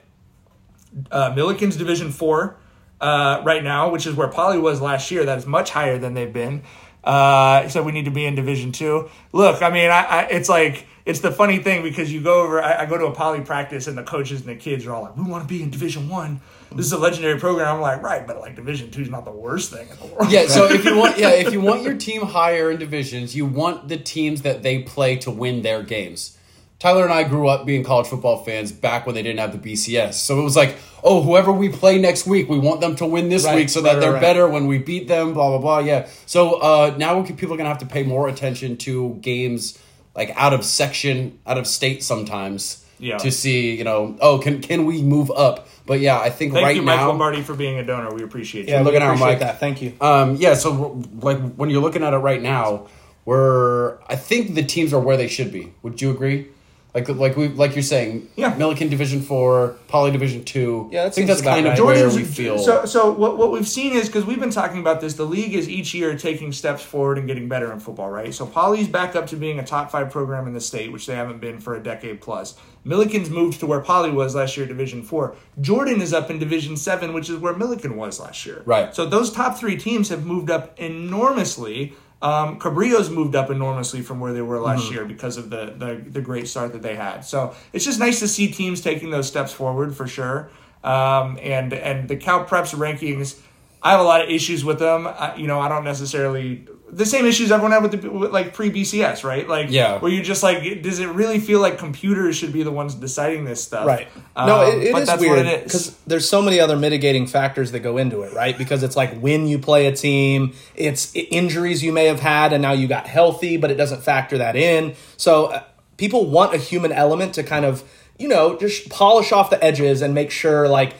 [1.11, 2.57] uh, Millikan's Division Four
[3.01, 5.25] uh, right now, which is where Poly was last year.
[5.25, 6.63] That is much higher than they've been.
[7.05, 9.09] Uh, so we need to be in Division Two.
[9.33, 12.63] Look, I mean, I, I, it's like it's the funny thing because you go over.
[12.63, 15.03] I, I go to a Poly practice and the coaches and the kids are all
[15.03, 16.41] like, "We want to be in Division One.
[16.73, 19.31] This is a legendary program." I'm like, "Right, but like Division Two is not the
[19.31, 21.95] worst thing in the world." Yeah, so if you want, yeah, if you want your
[21.95, 26.38] team higher in divisions, you want the teams that they play to win their games.
[26.79, 29.73] Tyler and I grew up being college football fans back when they didn't have the
[29.73, 33.07] BCS, so it was like, oh, whoever we play next week, we want them to
[33.07, 34.23] win this Right, week so right, that they're right, right.
[34.23, 35.33] better when we beat them.
[35.35, 35.79] Blah blah blah.
[35.81, 36.07] Yeah.
[36.27, 39.77] So uh, now people are gonna have to pay more attention to games
[40.15, 42.85] like out of section, out of state sometimes.
[43.01, 43.19] Yeah.
[43.19, 45.69] To see, you know, oh, can can we move up?
[45.87, 47.09] But yeah, I think Thank right you, Mike now.
[47.09, 48.13] Lombardi, for being a donor.
[48.13, 48.75] We appreciate you.
[48.75, 49.39] Yeah, look at our appreciate mic.
[49.41, 49.61] that.
[49.61, 49.95] Thank you.
[50.01, 52.89] Um, yeah, so like when you're looking at it right now,
[53.25, 55.73] we're I think the teams are where they should be.
[55.83, 56.49] Would you agree?
[56.99, 58.55] Like like we like you're saying, Yeah.
[58.55, 60.89] Millikan Division Four, Poly Division Two.
[60.91, 61.85] Yeah, I think that's about kind of right.
[61.85, 62.59] where we feel.
[62.59, 65.15] so so what what we've seen is because we've been talking about this.
[65.15, 68.35] The league is each year taking steps forward and getting better in football, right?
[68.35, 71.15] So Poly's back up to being a top five program in the state, which they
[71.15, 72.59] haven't been for a decade plus.
[72.85, 75.37] Millikan's moved to where Poly was last year, Division Four.
[75.61, 78.63] Jordan is up in Division Seven, which is where Millikan was last year.
[78.65, 78.95] Right.
[78.95, 81.95] So those top three teams have moved up enormously.
[82.21, 84.95] Um, Cabrillo's moved up enormously from where they were last Mm-hmm.
[84.95, 87.25] year because of the, the the great start that they had.
[87.25, 90.51] So it's just nice to see teams taking those steps forward for sure.
[90.83, 93.39] Um, and and the Cal Preps rankings,
[93.83, 95.07] I have a lot of issues with them.
[95.07, 98.55] I, you know, I don't necessarily the same issues everyone had with the with like
[98.55, 99.47] pre BCS, right?
[99.49, 99.99] Like, Yeah.
[99.99, 103.45] where you just like, does it really feel like computers should be the ones deciding
[103.45, 103.87] this stuff?
[103.87, 104.09] Right.
[104.35, 105.63] Um, no, it, it but is that's weird what it is.
[105.65, 108.57] because there's so many other mitigating factors that go into it, right?
[108.57, 112.63] Because it's like when you play a team, it's injuries you may have had, and
[112.63, 114.95] now you got healthy, but it doesn't factor that in.
[115.17, 115.63] So uh,
[115.99, 117.83] people want a human element to kind of,
[118.19, 120.95] you know, just polish off the edges and make sure, like.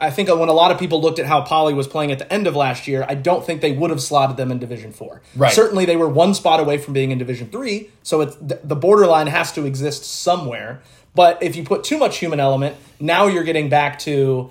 [0.00, 2.32] I think when a lot of people looked at how Poly was playing at the
[2.32, 5.22] end of last year, I don't think they would have slotted them in Division Four.
[5.34, 5.52] Right.
[5.52, 8.76] Certainly, they were one spot away from being in Division Three, so it's the the
[8.76, 10.82] borderline has to exist somewhere.
[11.14, 14.50] But if you put too much human element, now you're getting back to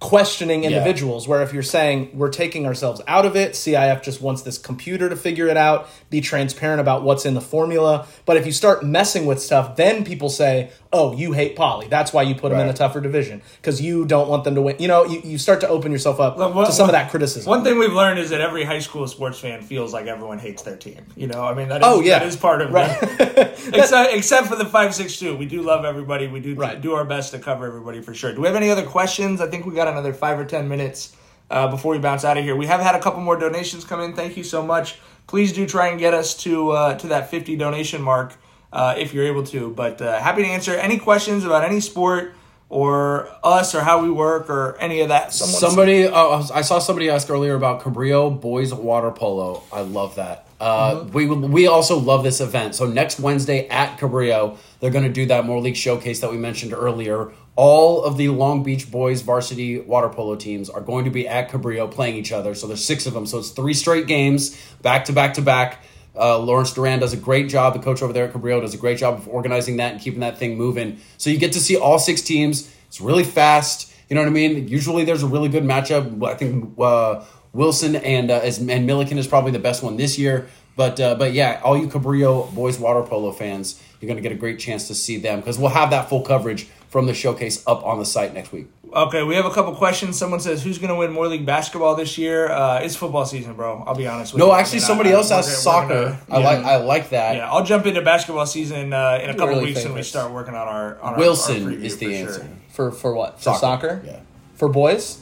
[0.00, 1.26] questioning individuals.
[1.26, 5.08] Where if you're saying we're taking ourselves out of it, CIF just wants this computer
[5.08, 8.06] to figure it out, be transparent about what's in the formula.
[8.24, 11.86] But if you start messing with stuff, then people say, "Oh, you hate Poly.
[11.88, 14.62] That's why you put them in a tougher division because you don't want them to
[14.62, 17.10] win." You know, you, you start to open yourself up what- to some of that
[17.10, 17.48] criticism.
[17.48, 20.62] One thing we've learned is that every high school sports fan feels like everyone hates
[20.62, 21.00] their team.
[21.16, 22.18] You know, I mean that is, Oh, yeah.
[22.20, 22.96] that is part of Right.
[23.02, 23.58] it.
[23.74, 26.26] except except for the five six two, we do love everybody.
[26.26, 26.80] We do Right.
[26.80, 28.32] do our best to cover everybody for sure.
[28.34, 29.40] Do we have any other questions?
[29.40, 31.14] I think we got another five or ten minutes
[31.50, 32.54] uh, before we bounce out of here.
[32.56, 34.14] We have had a couple more donations come in.
[34.14, 34.98] Thank you so much.
[35.26, 38.34] Please do try and get us to uh, to that fifty donation mark
[38.72, 39.70] uh, if you're able to.
[39.70, 42.34] But uh, happy to answer any questions about any sport
[42.70, 45.32] or us or how we work or any of that.
[45.32, 49.62] Someone's- Somebody, uh, I saw somebody ask earlier about Cabrillo boys water polo.
[49.72, 50.46] I love that.
[50.60, 52.74] Uh, We we also love this event.
[52.74, 56.36] So next Wednesday at Cabrillo, they're going to do that Moore League showcase that we
[56.36, 57.30] mentioned earlier.
[57.56, 61.50] All of the Long Beach boys varsity water polo teams are going to be at
[61.50, 62.54] Cabrillo playing each other.
[62.54, 63.24] So there's six of them.
[63.24, 65.82] So it's three straight games, back to back to back.
[66.18, 67.74] Uh, Lawrence Duran does a great job.
[67.74, 70.20] The coach over there at Cabrillo does a great job of organizing that and keeping
[70.20, 70.98] that thing moving.
[71.16, 72.74] So you get to see all six teams.
[72.88, 73.92] It's really fast.
[74.08, 74.68] You know what I mean?
[74.68, 76.26] Usually there's a really good matchup.
[76.26, 80.48] I think uh, Wilson and uh, and Millikan is probably the best one this year.
[80.76, 84.32] But uh, but yeah, all you Cabrillo boys water polo fans, you're going to get
[84.32, 87.62] a great chance to see them because we'll have that full coverage from the showcase
[87.66, 88.68] up on the site next week.
[88.92, 90.18] Okay, we have a couple questions.
[90.18, 93.52] Someone says, "Who's going to win Moore League basketball this year?" Uh, it's football season,
[93.54, 93.84] bro.
[93.86, 94.46] I'll be honest with you.
[94.48, 95.88] No, I actually, mean, somebody I- else asked soccer.
[95.88, 97.36] gonna- I like I like that.
[97.36, 100.32] Yeah, I'll jump into basketball season uh, in a couple early weeks when we start
[100.32, 102.40] working on our on our- Wilson our preview is the for answer.
[102.40, 102.48] Sure.
[102.70, 103.36] for for what?
[103.38, 104.02] For Soccer, soccer?
[104.06, 104.16] yeah.
[104.54, 105.18] For boys?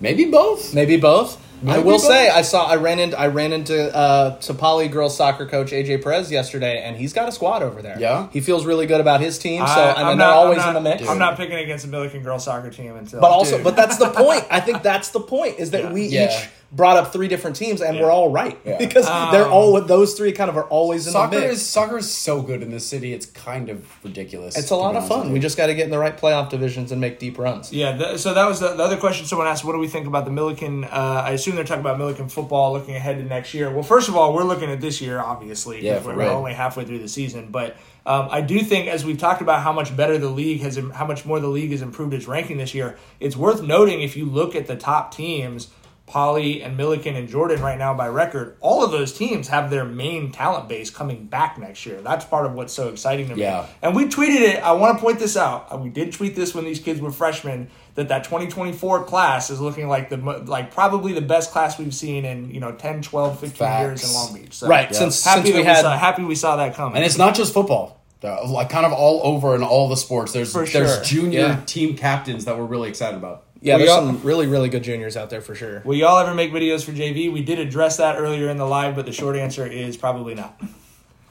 [0.00, 0.74] Maybe both.
[0.74, 1.40] Maybe both.
[1.66, 2.02] I will both.
[2.02, 5.70] say I saw I ran into I ran into uh to Poly girls soccer coach
[5.72, 7.98] AJ Perez yesterday and he's got a squad over there.
[7.98, 8.28] Yeah?
[8.32, 10.58] He feels really good about his team, so I- I mean I'm they're not- always
[10.62, 11.08] I'm in the not- mix.
[11.10, 13.20] I'm not picking against the Millikan girls soccer team until.
[13.20, 13.64] But also, Dude.
[13.64, 14.44] but that's the point.
[14.50, 16.26] I think that's the point is that we Yeah.
[16.36, 18.02] each brought up three different teams and Yeah.
[18.02, 18.78] we're all right Yeah.
[18.84, 21.54] because they're Um, all those three kind of are always in Soccer the mix.
[21.54, 23.12] is soccer is so good in this city.
[23.12, 24.56] It's kind of ridiculous.
[24.58, 25.32] it's a lot of fun.
[25.32, 27.72] We just got to get in the right playoff divisions and make deep runs.
[27.72, 29.64] Yeah, th- so that was the, the other question someone asked.
[29.64, 30.84] What do we think about the Millikan?
[30.84, 33.70] Uh, I assume they're talking about Millikan football looking ahead to next year.
[33.70, 36.32] Well, first of all, we're looking at this year, obviously, Yeah, because for we're, real.
[36.32, 37.48] only halfway through the season.
[37.50, 40.78] But um, I do think, as we've talked about how much better the league has,
[40.92, 44.16] how much more the league has improved its ranking this year, it's worth noting if
[44.16, 45.68] you look at the top teams.
[46.14, 49.84] Poly and Millikan and Jordan right now by record, all of those teams have their
[49.84, 52.00] main talent base coming back next year.
[52.02, 53.42] That's part of what's so exciting to me.
[53.42, 53.66] Yeah.
[53.82, 54.62] And we tweeted it.
[54.62, 55.72] I want to point this out.
[55.72, 57.68] Uh, We did tweet this when these kids were freshmen.
[57.96, 61.94] That that 2024 class is looking like the mo- like probably the best class we've
[61.94, 64.54] seen in you know 10, 12, 15 years in Long Beach.
[64.54, 66.96] So Right, since happy since we that had saw, happy we saw that coming.
[66.96, 68.00] And it's not just football.
[68.22, 70.32] Uh, Like kind of all over in all the sports.
[70.32, 71.60] There's For there's junior Yeah.
[71.66, 73.43] team captains that we're really excited about.
[73.64, 75.80] Yeah, there's some really really good juniors out there for sure.
[75.84, 77.32] Will y'all ever make videos for JV?
[77.32, 80.60] We did address that earlier in the live, but the short answer is probably not.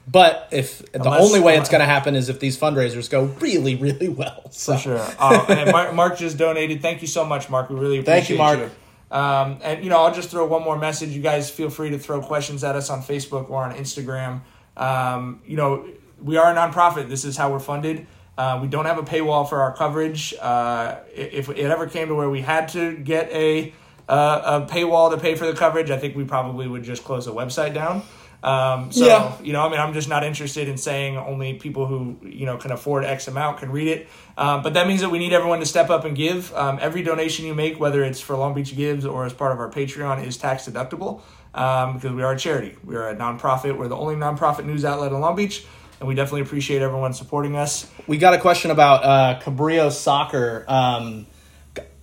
[0.07, 3.75] But if the only way it's going to happen is if these fundraisers go really,
[3.75, 4.51] really well.
[4.51, 4.73] So.
[4.73, 5.07] For sure.
[5.17, 6.81] Uh, and Mark, Mark just donated.
[6.81, 7.69] Thank you so much, Mark.
[7.69, 8.71] We really appreciate Thank you, Mark.
[9.11, 11.11] Um, and you know, I'll just throw one more message.
[11.11, 14.41] You guys feel free to throw questions at us on Facebook or on Instagram.
[14.75, 15.87] Um, you know,
[16.21, 17.09] we are a nonprofit.
[17.09, 18.07] This is how we're funded.
[18.37, 20.33] Uh, we don't have a paywall for our coverage.
[20.41, 23.73] Uh, if it ever came to where we had to get a
[24.09, 27.25] uh, a paywall to pay for the coverage, I think we probably would just close
[27.25, 28.01] the website down.
[28.43, 29.31] Um, so Yeah.
[29.41, 32.57] you know, I mean, I'm just not interested in saying only people who you know
[32.57, 34.07] can afford X amount can read it.
[34.37, 36.53] Um, but that means that we need everyone to step up and give.
[36.53, 39.59] Um, every donation you make, whether it's for Long Beach Gives or as part of
[39.59, 41.21] our Patreon, is tax deductible
[41.53, 42.75] um, because we are a charity.
[42.83, 43.77] We are a nonprofit.
[43.77, 45.65] We're the only nonprofit news outlet in Long Beach,
[46.03, 47.89] and we definitely appreciate everyone supporting us.
[48.07, 50.65] We got a question about uh, Cabrillo soccer.
[50.67, 51.27] Um,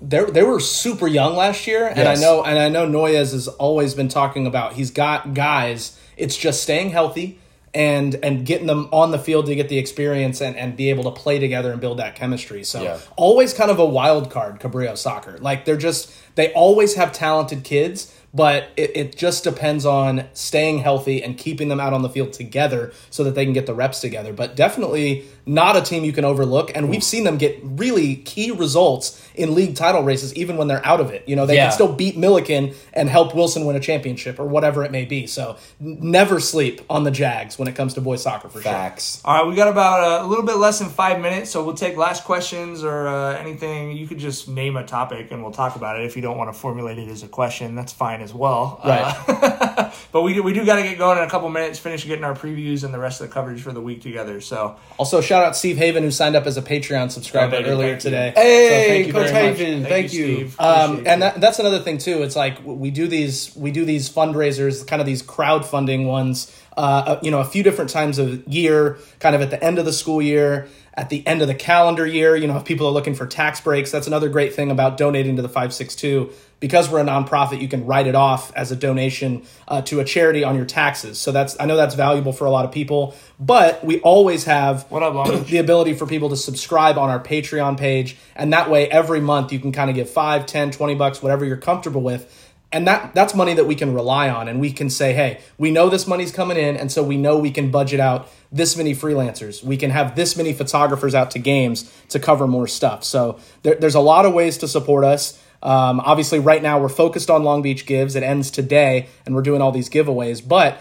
[0.00, 2.18] they they were super young last year, and Yes.
[2.18, 5.98] I know and I know Noyes has always been talking about he's got guys.
[6.16, 7.38] It's just staying healthy
[7.74, 11.04] and and getting them on the field to get the experience and, and be able
[11.04, 12.64] to play together and build that chemistry.
[12.64, 12.98] So Yeah.
[13.16, 15.36] always kind of a wild card, Cabrillo soccer.
[15.38, 20.78] Like they're just they always have talented kids, but it, it just depends on staying
[20.78, 23.74] healthy and keeping them out on the field together so that they can get the
[23.74, 24.32] reps together.
[24.32, 26.70] But definitely not a team you can overlook.
[26.74, 30.84] And we've seen them get really key results in league title races, even when they're
[30.86, 31.24] out of it.
[31.26, 31.64] You know, they Yeah.
[31.66, 35.26] can still beat Millikan and help Wilson win a championship or whatever it may be.
[35.26, 39.20] So n- never sleep on the Jags when it comes to boys soccer for Facts.
[39.24, 41.74] All right, we got about uh, a little bit less than five minutes, so we'll
[41.74, 43.96] take last questions or uh, anything.
[43.96, 46.04] You could just name a topic and we'll talk about it.
[46.04, 48.80] If you don't want to formulate it as a question, that's fine as well.
[48.84, 49.14] Right.
[49.28, 52.06] Uh, but we do, we do got to get going in a couple minutes, finish
[52.06, 54.40] getting our previews and the rest of the coverage for the week together.
[54.40, 54.76] So.
[54.98, 57.88] Also, shout out Steve Haven who signed up as a Patreon subscriber Oh, thank earlier
[57.98, 58.10] thank you.
[58.10, 58.32] today.
[58.36, 59.58] Hey, So thank you Coach very much.
[59.58, 60.34] Haven, thank, you.
[60.36, 60.60] Steve.
[60.60, 62.22] Um, and that, that's another thing too.
[62.22, 66.56] It's like we do these we do these fundraisers, kind of these crowdfunding ones.
[66.76, 69.84] Uh, you know, a few different times of year, kind of at the end of
[69.84, 72.36] the school year, at the end of the calendar year.
[72.36, 75.36] You know, if people are looking for tax breaks, that's another great thing about donating
[75.36, 76.30] to the five six two.
[76.60, 80.04] Because we're a nonprofit, you can write it off as a donation uh, to a
[80.04, 81.18] charity on your taxes.
[81.18, 83.14] So that's I know that's valuable for a lot of people.
[83.38, 87.78] But we always have What up, the ability for people to subscribe on our Patreon
[87.78, 88.18] page.
[88.36, 91.44] And that way, every month you can kind of give 5, 10, 20 bucks, whatever
[91.44, 92.36] you're comfortable with.
[92.72, 94.46] And that that's money that we can rely on.
[94.46, 96.76] And we can say, hey, we know this money's coming in.
[96.76, 99.62] And so we know we can budget out this many freelancers.
[99.62, 103.02] We can have this many photographers out to games to cover more stuff.
[103.04, 105.39] So there, there's a lot of ways to support us.
[105.62, 108.16] Um, obviously, right now we're focused on Long Beach Gives.
[108.16, 110.46] It ends today, and we're doing all these giveaways.
[110.46, 110.78] But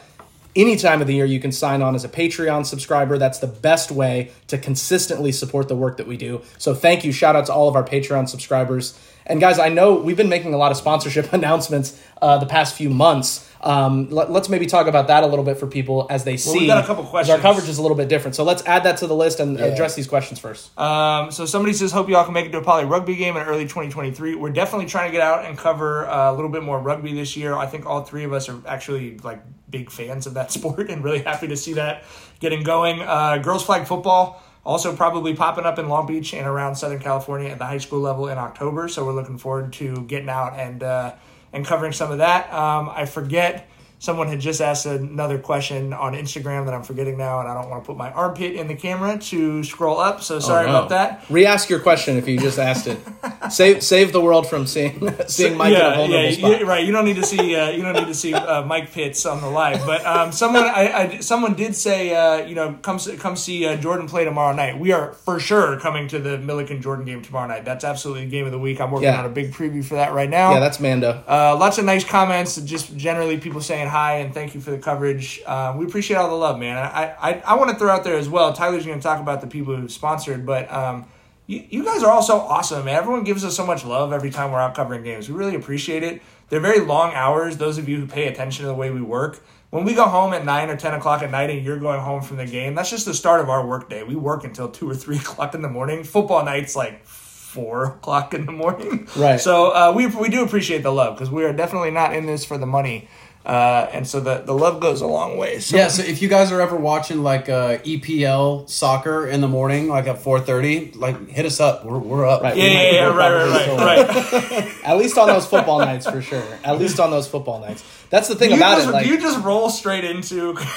[0.56, 3.48] any time of the year you can sign on as a patreon subscriber that's the
[3.48, 7.46] best way to consistently support the work that we do so thank you shout out
[7.46, 10.72] to all of our patreon subscribers and guys i know we've been making a lot
[10.72, 15.24] of sponsorship announcements uh, the past few months um, let, us maybe talk about that
[15.24, 17.36] a little bit for people as they see We've got a couple questions.
[17.36, 19.60] our coverage is a little bit different so let's add that to the list and
[19.60, 22.64] address these questions first Um, so somebody says, hope y'all can make it to a
[22.64, 24.36] poly rugby game in early 2023.
[24.36, 27.36] We're definitely trying to get out and cover uh, a little bit more rugby this
[27.36, 27.54] year.
[27.54, 31.04] I think all three of us are actually like big fans of that sport and
[31.04, 32.04] really happy to see that
[32.40, 33.02] getting going.
[33.02, 37.50] Uh, girls flag football also probably popping up in Long Beach and around Southern California
[37.50, 38.88] at the high school level in October.
[38.88, 41.16] So we're looking forward to getting out and uh,
[41.52, 42.54] and covering some of that.
[42.54, 43.69] Um, I forget.
[44.02, 47.70] Someone had just asked another question on Instagram that I'm forgetting now, and I don't
[47.70, 50.24] want to put my armpit in the camera to scroll up.
[50.24, 50.78] So sorry Oh, no.
[50.78, 51.26] about that.
[51.30, 52.98] re-ask your question if you just asked it
[53.52, 56.86] save save the world from seeing seeing mike in a vulnerable yeah, spot you- right.
[56.86, 59.42] You don't need to see uh, you don't need to see uh, Mike Pitts on
[59.42, 63.36] the live, but um, someone I, I someone did say uh, you know come come
[63.36, 64.80] see uh, Jordan play tomorrow night.
[64.80, 67.66] We are for sure coming to the Millikan Jordan game tomorrow night.
[67.66, 68.80] That's absolutely the game of the week.
[68.80, 69.20] I'm working Yeah.
[69.20, 70.54] on a big preview for that right now.
[70.54, 74.56] yeah that's mando Uh, lots of nice comments, just generally people saying hi and thank
[74.56, 75.42] you for the coverage.
[75.46, 76.78] Uh, we appreciate all the love, man.
[76.78, 78.54] I I, I want to throw out there as well.
[78.54, 81.06] Tyler's going to talk about the people who sponsored, but um,
[81.48, 82.96] you, you guys are all so awesome, man.
[82.96, 85.28] Everyone gives us so much love every time we're out covering games.
[85.28, 86.22] We really appreciate it.
[86.50, 87.58] They're very long hours.
[87.58, 89.42] Those of you who pay attention to the way we work.
[89.72, 92.22] When we go home at nine or ten o'clock at night, and you're going home
[92.22, 94.04] from the game, that's just the start of our workday.
[94.04, 96.04] We work until two or three o'clock in the morning.
[96.04, 99.08] Football nights like four o'clock in the morning.
[99.16, 99.40] Right.
[99.40, 102.46] So uh, we we do appreciate the love because we are definitely not in this
[102.46, 103.08] for the money,
[103.50, 105.58] uh, and so the the love goes a long way.
[105.58, 109.48] So Yeah, so if you guys are ever watching like uh, EPL soccer in the
[109.48, 111.84] morning, like at four thirty, like hit us up.
[111.84, 112.44] We're, we're up.
[112.44, 112.56] Right.
[112.56, 114.86] yeah, yeah, yeah, right, right, right, right.
[114.86, 116.44] At least on those football nights, for sure.
[116.64, 117.84] At least on those football nights.
[118.12, 118.92] That's the thing You about just, it.
[118.92, 120.56] Like, you just roll straight into.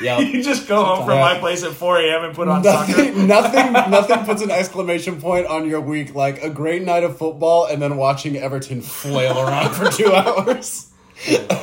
[0.00, 0.18] Yeah.
[0.18, 2.24] you just go home from my place at 4 a.m.
[2.24, 2.90] and put on soccer.
[3.12, 7.18] Nothing, nothing, nothing puts an exclamation point on your week like a great night of
[7.18, 10.91] football and then watching Everton flail around for two hours.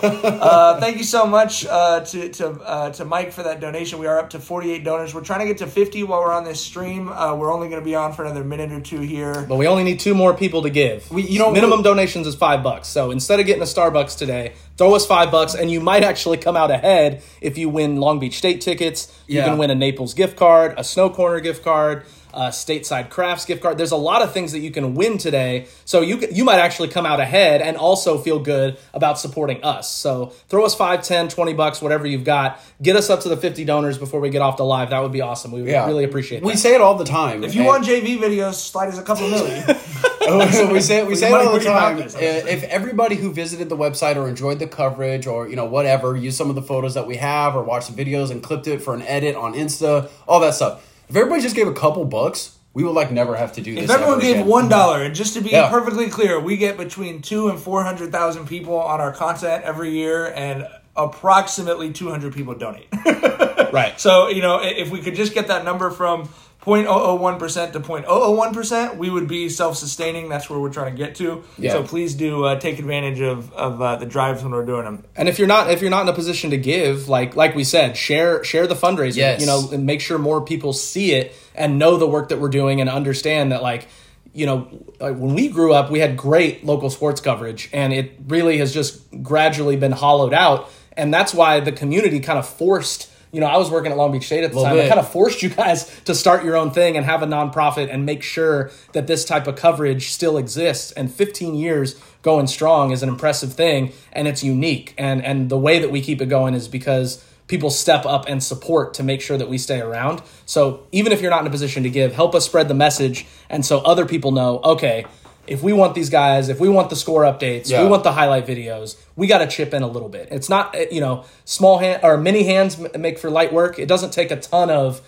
[0.02, 4.00] Uh, thank you so much uh, to to uh, to Mike for that donation.
[4.00, 5.14] We are up to 48 donors.
[5.14, 7.10] We're trying to get to 50 while we're on this stream.
[7.10, 9.46] Uh, we're only going to be on for another minute or two here.
[9.50, 11.10] but we only need two more people to give.
[11.12, 12.88] We- you know, minimum we- donations is five bucks.
[12.88, 16.38] So instead of getting a Starbucks today, throw us five bucks, and you might actually
[16.38, 19.14] come out ahead if you win Long Beach State tickets.
[19.28, 19.46] You Yeah.
[19.46, 22.06] can win a Naples gift card, a Snow Corner gift card.
[22.34, 23.78] Uh, stateside crafts gift card.
[23.78, 25.68] There's a lot of things that you can win today.
[25.86, 29.92] So you you might actually come out ahead and also feel good about supporting us.
[29.92, 32.60] So throw us 5, 10, 20 bucks, whatever you've got.
[32.82, 34.92] Get us up to the 50 donors before we get off the live.
[34.92, 35.52] That would be awesome.
[35.52, 35.86] We would Yeah.
[35.88, 36.44] really appreciate it.
[36.46, 37.44] We say it all the time.
[37.44, 39.64] If you and- want JV videos, slide us a couple million.
[40.30, 42.06] so we say we say it all the where your mouth time.
[42.06, 42.52] is, obviously.
[42.52, 46.38] If everybody who visited the website or enjoyed the coverage or you know whatever, used
[46.38, 48.94] some of the photos that we have or watched the videos and clipped it for
[48.94, 50.86] an edit on Insta, all that stuff.
[51.10, 53.86] If everybody just gave a couple bucks, we would like never have to do this.
[53.86, 54.48] If everyone ever gave again.
[54.48, 55.70] one dollar, and just to be Yeah.
[55.70, 59.90] perfectly clear, we get between two and four hundred thousand people on our content every
[59.90, 62.88] year, and approximately two hundred people donate.
[63.74, 64.00] right.
[64.00, 66.30] so you know, if we could just get that number from
[66.62, 70.28] 0.001% to 0.001%, we would be self-sustaining.
[70.28, 71.44] That's where we're trying to get to.
[71.58, 71.72] Yeah.
[71.72, 75.06] So please do uh, take advantage of of uh, the drives when we're doing them.
[75.16, 77.64] And if you're not if you're not in a position to give, like like we
[77.64, 79.16] said, share share the fundraiser.
[79.16, 79.40] Yes.
[79.40, 82.50] You know, and make sure more people see it and know the work that we're
[82.50, 83.88] doing and understand that like
[84.34, 84.60] you know
[85.00, 89.02] when we grew up we had great local sports coverage and it really has just
[89.24, 93.58] gradually been hollowed out and that's why the community kind of forced you know i
[93.58, 94.88] was working at long beach state at the time it bit.
[94.88, 98.06] kind of forced you guys to start your own thing and have a nonprofit and
[98.06, 100.92] make sure that this type of coverage still exists.
[100.92, 104.94] And 15 years going strong is an impressive thing, and it's unique.
[104.98, 108.44] And and the way that we keep it going is because people step up and
[108.44, 110.22] support to make sure that we stay around.
[110.46, 113.26] So even if you're not in a position to give, help us spread the message,
[113.50, 114.60] and so other people know.
[114.64, 115.06] Okay.
[115.50, 117.84] If we want these guys, if we want the score updates, Yeah.
[117.84, 120.30] we want the highlight videos, we got to chip in a little bit.
[120.32, 123.80] It's not, uh, you know, small hand or many hands make for light work.
[123.80, 125.02] It doesn't take a ton of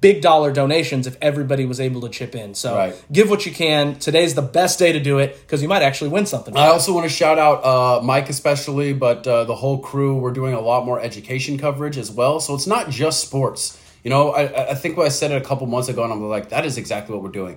[0.00, 2.54] big dollar donations if everybody was able to chip in.
[2.54, 2.94] So Right.
[3.12, 3.94] give what you can.
[4.00, 6.56] Today's the best day to do it because you might actually win something.
[6.56, 10.16] I also want to shout out uh, Mike especially, but uh, the whole crew.
[10.16, 12.40] We're doing a lot more education coverage as well.
[12.40, 13.78] So it's not just sports.
[14.02, 16.28] You know, I, I- I think I said it a couple months ago, and I'm
[16.28, 17.56] like, that is exactly what we're doing.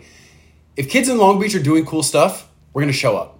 [0.80, 3.38] If kids in Long Beach are doing cool stuff, we're gonna show up.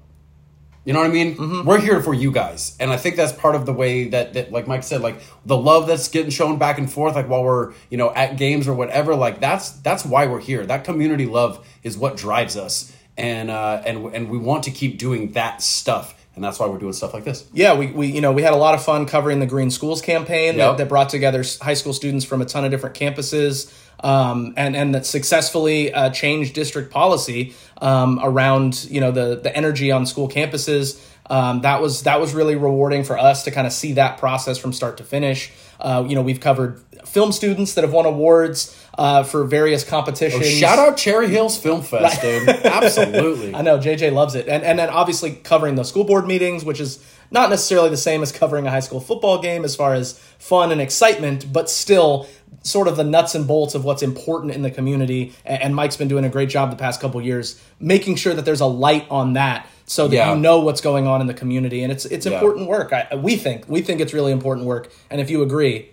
[0.84, 1.64] You know what I mean?
[1.66, 4.52] We're here for you guys, and I think that's part of the way that, that,
[4.52, 7.72] like Mike said, like the love that's getting shown back and forth, like while we're
[7.90, 9.16] you know at games or whatever.
[9.16, 10.66] Like that's that's why we're here.
[10.66, 14.98] That community love is what drives us, and uh, and and we want to keep
[14.98, 17.44] doing that stuff, and that's why we're doing stuff like this.
[17.52, 20.02] Yeah, we, we you know we had a lot of fun covering the Green Schools
[20.02, 20.56] campaign Yep.
[20.56, 24.74] that, that brought together high school students from a ton of different campuses, um, and
[24.74, 30.06] and that successfully uh, changed district policy um, around you know the the energy on
[30.06, 31.06] school campuses.
[31.30, 34.58] Um, that was that was really rewarding for us to kind of see that process
[34.58, 35.52] from start to finish.
[35.80, 40.48] Uh, you know, we've covered film students that have won awards uh, for various competitions.
[40.48, 42.50] Shout out Cherry Hills Film Fest, dude!
[42.66, 43.56] Absolutely.
[43.56, 46.80] I know JJ loves it, and and then obviously covering the school board meetings, which
[46.80, 50.20] is not necessarily the same as covering a high school football game as far as
[50.38, 52.28] fun and excitement, but still
[52.64, 55.34] sort of the nuts and bolts of what's important in the community.
[55.46, 58.46] And, and Mike's been doing a great job the past couple years, making sure that
[58.46, 60.34] there's a light on that, so that Yeah.
[60.34, 62.34] you know what's going on in the community, and it's it's Yeah.
[62.34, 62.94] important work.
[62.94, 65.90] I, we think we think it's really important work, and if you agree,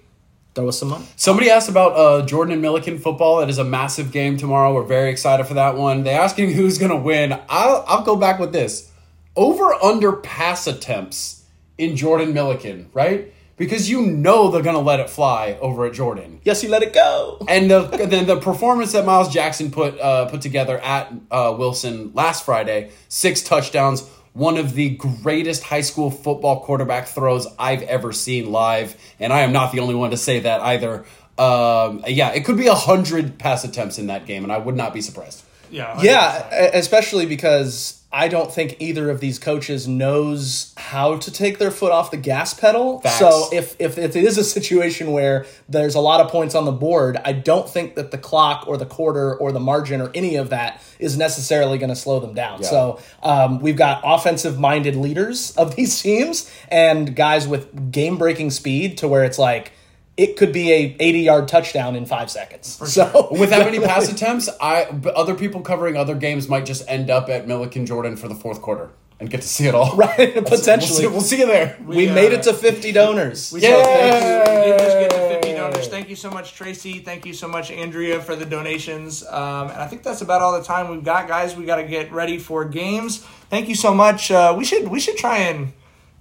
[0.55, 1.07] throw us some money.
[1.17, 3.41] Somebody asked about uh, Jordan and Millikan football.
[3.41, 4.75] It is a massive game tomorrow.
[4.75, 6.05] We're very excited for that one.
[6.05, 7.33] They asking who's going to win.
[7.49, 8.91] I'll, I'll go back with this:
[9.35, 11.45] over under pass attempts
[11.79, 13.33] in Jordan Millikan, right?
[13.57, 16.41] Because you know they're going to let it fly over at Jordan.
[16.45, 17.39] Yes, you let it go.
[17.49, 22.13] And the, then the performance that Miles Jackson put uh, put together at uh, Wilson
[22.13, 28.13] last Friday, six touchdowns, one of the greatest high school football quarterback throws I've ever
[28.13, 31.07] seen live, and I am not the only one to say that either.
[31.39, 34.77] Um, yeah, it could be a hundred pass attempts in that game, and I would
[34.77, 35.43] not be surprised.
[35.71, 36.01] Yeah.
[36.03, 41.59] Yeah, e- especially because I don't think either of these coaches knows how to take
[41.59, 43.01] their foot off the gas pedal.
[43.01, 43.19] Facts.
[43.19, 46.65] So if, if if it is a situation where there's a lot of points on
[46.65, 50.11] the board, I don't think that the clock or the quarter or the margin or
[50.15, 52.63] any of that is necessarily going to slow them down.
[52.63, 52.69] Yeah.
[52.69, 58.51] So um, we've got offensive minded leaders of these teams and guys with game breaking
[58.51, 59.73] speed to where it's like
[60.17, 62.69] it could be a 80 yard touchdown in five seconds.
[62.93, 67.11] So With that many pass attempts, I other people covering other games might just end
[67.11, 69.95] up at Millikan Jordan for the fourth quarter and get to see it all.
[69.97, 71.01] right, We'll potentially.
[71.01, 71.79] see, we'll see you there.
[71.87, 73.53] We uh, made it to 50 donors.
[73.53, 74.55] We said thank you.
[74.63, 75.33] We did just get to Yay!
[75.41, 75.89] 50 donors.
[75.89, 76.99] Thank you so much, Tracy.
[77.01, 79.25] Thank you so much, Andrea, for the donations.
[79.27, 81.57] Um, and I think that's about all the time we've got, guys.
[81.57, 83.19] We got to get ready for games.
[83.51, 84.31] Thank you so much.
[84.31, 85.73] Uh, we should we should try and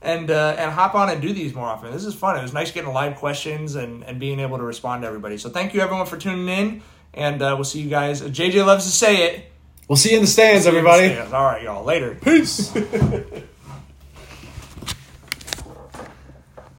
[0.06, 1.92] and uh, and hop on and do these more often.
[1.92, 2.38] This is fun.
[2.38, 5.38] It was nice getting live questions and and being able to respond to everybody.
[5.38, 6.82] So thank you everyone for tuning in,
[7.14, 8.22] and uh, we'll see you guys.
[8.22, 9.52] JJ loves to say it.
[9.88, 11.16] We'll see you in the stands, everybody.
[11.16, 11.84] All right, y'all.
[11.84, 12.16] Later.
[12.16, 12.76] Peace.